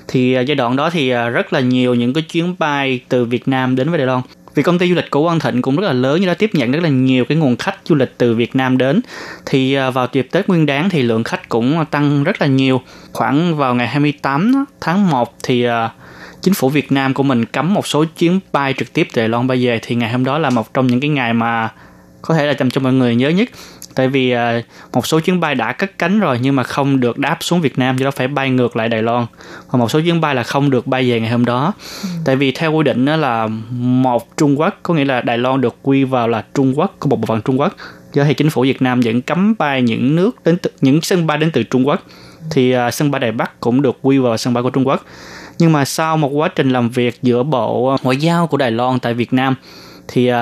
[0.09, 3.24] thì à, giai đoạn đó thì à, rất là nhiều những cái chuyến bay từ
[3.24, 4.22] Việt Nam đến với Đài Loan.
[4.54, 6.50] Vì công ty du lịch của Quang Thịnh cũng rất là lớn như đã tiếp
[6.52, 9.00] nhận rất là nhiều cái nguồn khách du lịch từ Việt Nam đến.
[9.46, 12.82] Thì à, vào dịp Tết Nguyên Đán thì lượng khách cũng tăng rất là nhiều.
[13.12, 15.66] Khoảng vào ngày 28 tháng 1 thì
[16.42, 19.28] chính phủ Việt Nam của mình cấm một số chuyến bay trực tiếp từ Đài
[19.28, 19.80] Loan bay về.
[19.82, 21.68] Thì ngày hôm đó là một trong những cái ngày mà
[22.22, 23.48] có thể là làm cho mọi người nhớ nhất
[23.99, 24.38] tại vì uh,
[24.92, 27.78] một số chuyến bay đã cất cánh rồi nhưng mà không được đáp xuống Việt
[27.78, 29.26] Nam do đó phải bay ngược lại Đài Loan.
[29.70, 31.72] Và một số chuyến bay là không được bay về ngày hôm đó.
[32.03, 32.09] Ừ.
[32.24, 33.46] tại vì theo quy định đó là
[33.78, 37.07] một Trung Quốc có nghĩa là Đài Loan được quy vào là Trung Quốc có
[37.09, 37.76] một bộ phận Trung Quốc.
[38.12, 41.26] Do thì chính phủ Việt Nam vẫn cấm bay những nước đến từ, những sân
[41.26, 42.03] bay đến từ Trung Quốc.
[42.51, 45.05] Thì uh, sân bay Đài Bắc cũng được quy vào sân bay của Trung Quốc.
[45.59, 48.99] Nhưng mà sau một quá trình làm việc giữa bộ ngoại giao của Đài Loan
[48.99, 49.55] tại Việt Nam
[50.09, 50.36] thì uh,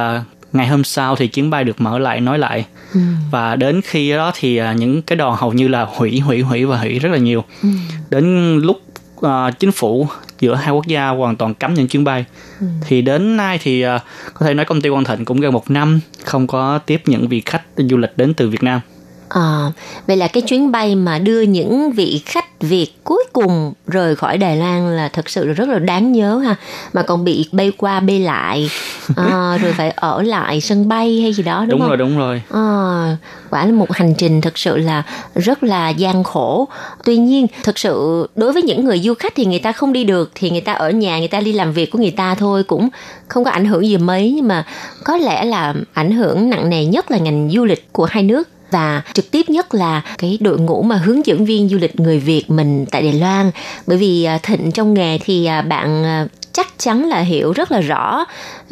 [0.56, 3.00] ngày hôm sau thì chuyến bay được mở lại nói lại ừ.
[3.30, 6.64] và đến khi đó thì à, những cái đoàn hầu như là hủy hủy hủy
[6.64, 7.68] và hủy rất là nhiều ừ.
[8.10, 8.80] đến lúc
[9.20, 10.06] uh, chính phủ
[10.40, 12.24] giữa hai quốc gia hoàn toàn cấm những chuyến bay
[12.60, 12.66] ừ.
[12.86, 14.00] thì đến nay thì uh,
[14.34, 17.28] có thể nói công ty Quang Thịnh cũng gần một năm không có tiếp những
[17.28, 18.80] vị khách du lịch đến từ Việt Nam
[19.28, 19.72] À,
[20.06, 24.38] vậy là cái chuyến bay mà đưa những vị khách Việt cuối cùng rời khỏi
[24.38, 26.56] Đài Loan là thật sự là rất là đáng nhớ ha.
[26.92, 28.70] Mà còn bị bay qua bay lại
[29.16, 31.88] à, rồi phải ở lại sân bay hay gì đó đúng, đúng không?
[31.88, 32.42] rồi đúng rồi.
[32.50, 33.16] À,
[33.50, 35.02] quả là một hành trình thật sự là
[35.34, 36.68] rất là gian khổ.
[37.04, 40.04] Tuy nhiên thật sự đối với những người du khách thì người ta không đi
[40.04, 42.64] được thì người ta ở nhà người ta đi làm việc của người ta thôi
[42.64, 42.88] cũng
[43.28, 44.32] không có ảnh hưởng gì mấy.
[44.36, 44.64] Nhưng mà
[45.04, 48.48] có lẽ là ảnh hưởng nặng nề nhất là ngành du lịch của hai nước
[48.76, 52.18] và trực tiếp nhất là cái đội ngũ mà hướng dẫn viên du lịch người
[52.18, 53.50] Việt mình tại Đài Loan.
[53.86, 57.72] Bởi vì à, thịnh trong nghề thì à, bạn à, chắc chắn là hiểu rất
[57.72, 58.24] là rõ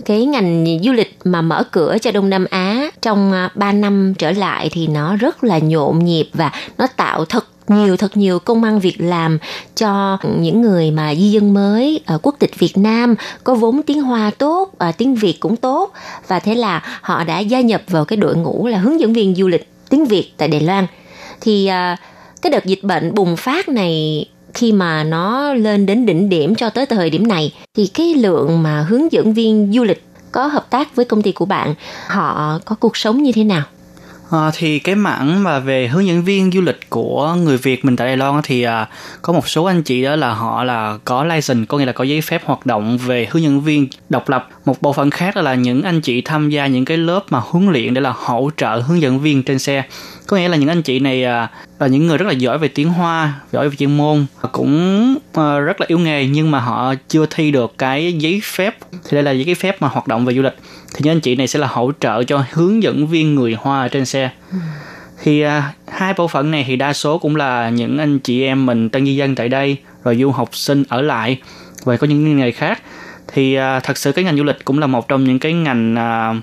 [0.04, 4.30] cái ngành du lịch mà mở cửa cho Đông Nam Á trong 3 năm trở
[4.30, 8.64] lại thì nó rất là nhộn nhịp và nó tạo thật nhiều thật nhiều công
[8.64, 9.38] ăn việc làm
[9.74, 14.02] cho những người mà di dân mới ở quốc tịch Việt Nam có vốn tiếng
[14.02, 15.92] Hoa tốt, tiếng Việt cũng tốt.
[16.28, 19.34] Và thế là họ đã gia nhập vào cái đội ngũ là hướng dẫn viên
[19.34, 20.86] du lịch tiếng Việt tại Đài Loan.
[21.40, 21.96] Thì à,
[22.42, 24.24] cái đợt dịch bệnh bùng phát này
[24.54, 28.62] khi mà nó lên đến đỉnh điểm cho tới thời điểm này thì cái lượng
[28.62, 31.74] mà hướng dẫn viên du lịch có hợp tác với công ty của bạn
[32.06, 33.62] họ có cuộc sống như thế nào
[34.30, 37.96] À, thì cái mảng mà về hướng dẫn viên du lịch của người Việt mình
[37.96, 38.88] tại Đài Loan thì à,
[39.22, 42.04] có một số anh chị đó là họ là có license có nghĩa là có
[42.04, 44.48] giấy phép hoạt động về hướng dẫn viên độc lập.
[44.64, 47.40] Một bộ phận khác đó là những anh chị tham gia những cái lớp mà
[47.42, 49.82] huấn luyện để là hỗ trợ hướng dẫn viên trên xe.
[50.26, 52.68] Có nghĩa là những anh chị này à, là những người rất là giỏi về
[52.68, 56.94] tiếng Hoa giỏi về chuyên môn cũng à, rất là yếu nghề nhưng mà họ
[57.08, 58.76] chưa thi được cái giấy phép.
[58.92, 60.54] Thì đây là giấy phép mà hoạt động về du lịch
[60.94, 63.88] thì những anh chị này sẽ là hỗ trợ cho hướng dẫn viên người Hoa
[63.88, 64.30] trên xe.
[65.22, 68.66] Thì à, hai bộ phận này thì đa số cũng là những anh chị em
[68.66, 71.40] mình tân di dân tại đây rồi du học sinh ở lại
[71.84, 72.82] và có những nghề khác.
[73.32, 75.96] Thì à, thật sự cái ngành du lịch cũng là một trong những cái ngành
[75.96, 76.34] à,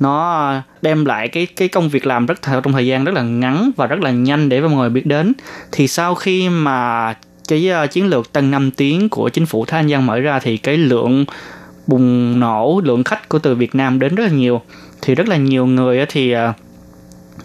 [0.00, 3.70] nó đem lại cái cái công việc làm rất trong thời gian rất là ngắn
[3.76, 5.32] và rất là nhanh để mọi người biết đến.
[5.72, 7.14] Thì sau khi mà
[7.48, 10.38] cái uh, chiến lược tăng 5 tiếng của chính phủ Thái Anh Giang mở ra
[10.38, 11.24] thì cái lượng
[11.88, 14.62] bùng nổ lượng khách của từ Việt Nam đến rất là nhiều
[15.02, 16.38] thì rất là nhiều người thì uh,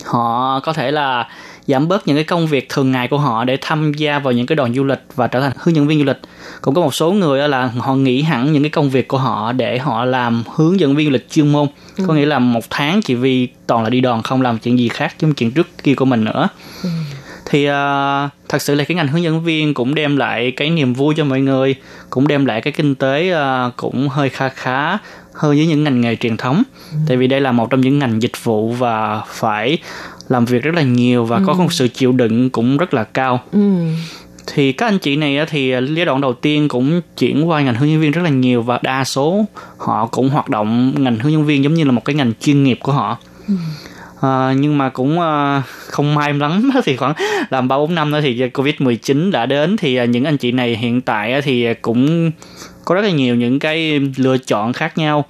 [0.06, 1.28] họ có thể là
[1.68, 4.46] giảm bớt những cái công việc thường ngày của họ để tham gia vào những
[4.46, 6.20] cái đoàn du lịch và trở thành hướng dẫn viên du lịch
[6.62, 9.52] cũng có một số người là họ nghỉ hẳn những cái công việc của họ
[9.52, 11.68] để họ làm hướng dẫn viên du lịch chuyên môn
[11.98, 12.04] ừ.
[12.08, 14.88] có nghĩa là một tháng chỉ vì toàn là đi đoàn không làm chuyện gì
[14.88, 16.48] khác trong chuyện trước kia của mình nữa
[16.84, 16.90] ừ.
[17.54, 20.94] Thì uh, thật sự là cái ngành hướng dẫn viên cũng đem lại cái niềm
[20.94, 21.76] vui cho mọi người
[22.10, 24.92] cũng đem lại cái kinh tế uh, cũng hơi kha khá
[25.34, 26.98] hơn với những ngành nghề truyền thống ừ.
[27.08, 29.78] tại vì đây là một trong những ngành dịch vụ và phải
[30.30, 31.44] làm việc rất là nhiều và ừ.
[31.48, 33.60] có một sự chịu đựng cũng rất là cao ừ.
[34.48, 37.90] thì các anh chị này thì giai đoạn đầu tiên cũng chuyển qua ngành hướng
[37.90, 39.46] dẫn viên rất là nhiều và đa số
[39.78, 42.64] họ cũng hoạt động ngành hướng dẫn viên giống như là một cái ngành chuyên
[42.64, 43.54] nghiệp của họ ừ.
[44.24, 47.14] À, nhưng mà cũng uh, không may lắm thì khoảng
[47.50, 49.78] làm ba bốn năm nữa thì covid 19 đã đến.
[49.78, 52.32] Thì ờ, những anh chị này hiện tại thì cũng
[52.86, 55.26] có rất là nhiều những cái lựa chọn khác nhau.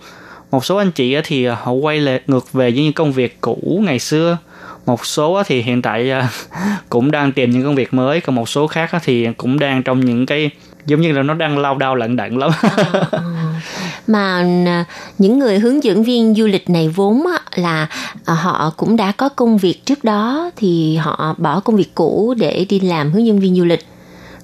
[0.52, 3.82] Một số anh chị thì họ quay lại ngược về với những công việc cũ
[3.86, 4.38] ngày xưa.
[4.86, 6.12] Một số thì hiện tại
[6.90, 8.22] cũng đang tìm những công việc mới.
[8.22, 10.50] Còn một số khác thì cũng đang trong những cái
[10.86, 12.52] giống như là nó đang lao đao lận đận lắm.
[12.62, 12.70] À,
[13.12, 13.62] à.
[14.08, 14.86] Mà à,
[15.18, 17.24] những người hướng dẫn viên du lịch này vốn
[17.56, 17.88] là
[18.26, 22.66] họ cũng đã có công việc trước đó thì họ bỏ công việc cũ để
[22.70, 23.86] đi làm hướng dẫn viên du lịch.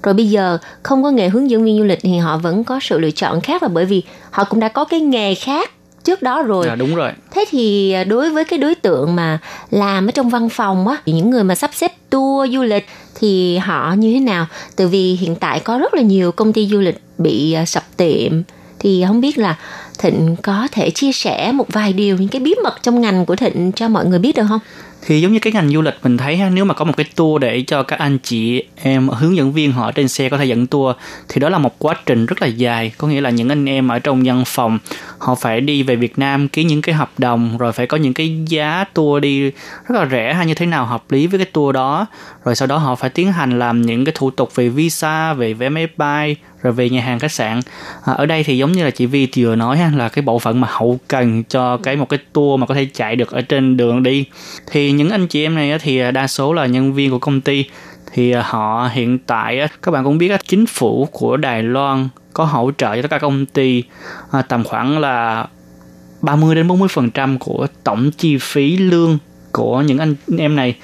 [0.02, 2.80] Rồi bây giờ không có nghề hướng dẫn viên du lịch thì họ vẫn có
[2.82, 5.70] sự lựa chọn khác là bởi vì họ cũng đã có cái nghề khác
[6.04, 6.68] trước đó rồi.
[6.68, 7.12] À, đúng rồi.
[7.30, 9.38] Thế thì à, đối với cái đối tượng mà
[9.70, 13.58] làm ở trong văn phòng á, những người mà sắp xếp tour du lịch thì
[13.58, 14.46] họ như thế nào?
[14.76, 17.96] Tại vì hiện tại có rất là nhiều công ty du lịch bị à, sập
[17.96, 18.42] tiệm
[18.78, 19.58] thì không biết là
[19.98, 23.36] Thịnh có thể chia sẻ một vài điều những cái bí mật trong ngành của
[23.36, 24.60] Thịnh cho mọi người biết được không?
[25.06, 27.06] Thì giống như cái ngành du lịch mình thấy ha, nếu mà có một cái
[27.16, 30.44] tour để cho các anh chị em hướng dẫn viên họ trên xe có thể
[30.44, 30.96] dẫn tour
[31.28, 32.92] thì đó là một quá trình rất là dài.
[32.98, 34.78] Có nghĩa là những anh em ở trong văn phòng
[35.18, 38.14] họ phải đi về Việt Nam ký những cái hợp đồng rồi phải có những
[38.14, 41.46] cái giá tour đi rất là rẻ hay như thế nào hợp lý với cái
[41.52, 42.06] tour đó
[42.44, 45.54] rồi sau đó họ phải tiến hành làm những cái thủ tục về visa về
[45.54, 47.60] vé máy bay rồi về nhà hàng khách sạn.
[48.04, 50.38] À, ở đây thì giống như là chị Vi vừa nói ha, là cái bộ
[50.38, 53.40] phận mà hậu cần cho cái một cái tour mà có thể chạy được ở
[53.40, 54.24] trên đường đi.
[54.70, 57.64] Thì những anh chị em này thì đa số là nhân viên của công ty.
[58.12, 62.44] Thì à, họ hiện tại các bạn cũng biết chính phủ của Đài Loan có
[62.44, 63.82] hỗ trợ cho tất cả công ty
[64.30, 65.46] à, tầm khoảng là
[66.22, 69.18] 30 đến 40 phần trăm của tổng chi phí lương
[69.52, 70.76] của những anh em này.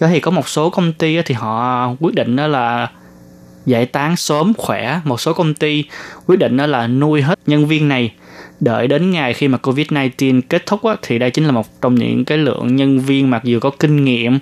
[0.00, 2.90] Đó thì có một số công ty thì họ quyết định đó là
[3.66, 5.00] giải tán sớm khỏe.
[5.04, 5.84] Một số công ty
[6.26, 8.12] quyết định đó là nuôi hết nhân viên này.
[8.60, 11.94] Đợi đến ngày khi mà Covid-19 kết thúc á, thì đây chính là một trong
[11.94, 14.38] những cái lượng nhân viên mặc dù có kinh nghiệm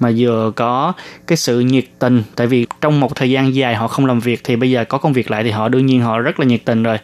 [0.00, 0.92] mà vừa có
[1.26, 2.22] cái sự nhiệt tình.
[2.36, 4.98] Tại vì trong một thời gian dài họ không làm việc thì bây giờ có
[4.98, 6.98] công việc lại thì họ đương nhiên họ rất là nhiệt tình rồi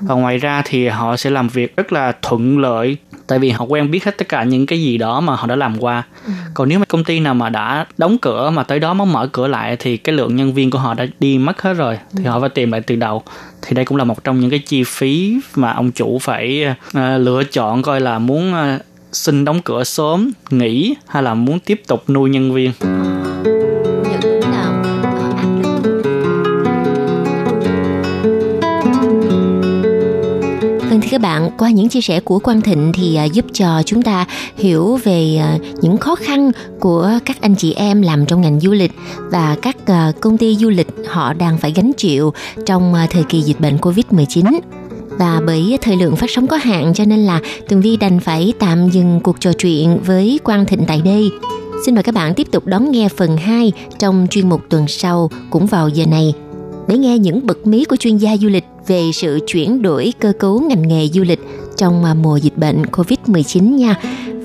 [0.00, 2.96] và ngoài ra thì họ sẽ làm việc rất là thuận lợi
[3.26, 5.56] tại vì họ quen biết hết tất cả những cái gì đó mà họ đã
[5.56, 6.32] làm qua ừ.
[6.54, 9.26] còn nếu mà công ty nào mà đã đóng cửa mà tới đó mới mở
[9.32, 12.24] cửa lại thì cái lượng nhân viên của họ đã đi mất hết rồi thì
[12.24, 12.30] ừ.
[12.30, 13.22] họ phải tìm lại từ đầu
[13.62, 17.02] thì đây cũng là một trong những cái chi phí mà ông chủ phải uh,
[17.18, 18.82] lựa chọn coi là muốn uh,
[19.12, 22.72] xin đóng cửa sớm nghỉ hay là muốn tiếp tục nuôi nhân viên
[31.20, 34.26] các bạn, qua những chia sẻ của Quang Thịnh thì à, giúp cho chúng ta
[34.56, 36.50] hiểu về à, những khó khăn
[36.80, 38.92] của các anh chị em làm trong ngành du lịch
[39.30, 42.32] và các à, công ty du lịch họ đang phải gánh chịu
[42.66, 44.60] trong thời kỳ dịch bệnh Covid-19
[45.18, 48.52] và bởi thời lượng phát sóng có hạn cho nên là Tường Vi đành phải
[48.58, 51.30] tạm dừng cuộc trò chuyện với Quang Thịnh tại đây.
[51.86, 55.30] Xin mời các bạn tiếp tục đón nghe phần 2 trong chuyên mục tuần sau
[55.50, 56.34] cũng vào giờ này
[56.90, 60.32] để nghe những bậc mí của chuyên gia du lịch về sự chuyển đổi cơ
[60.38, 61.40] cấu ngành nghề du lịch
[61.76, 63.94] trong à, mùa dịch bệnh Covid-19 nha.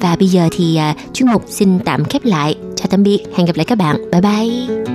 [0.02, 2.56] Và bây giờ thì à, chuyên mục xin tạm khép lại.
[2.76, 4.12] Chào tạm biệt, hẹn gặp lại các bạn.
[4.12, 4.86] Bye bye.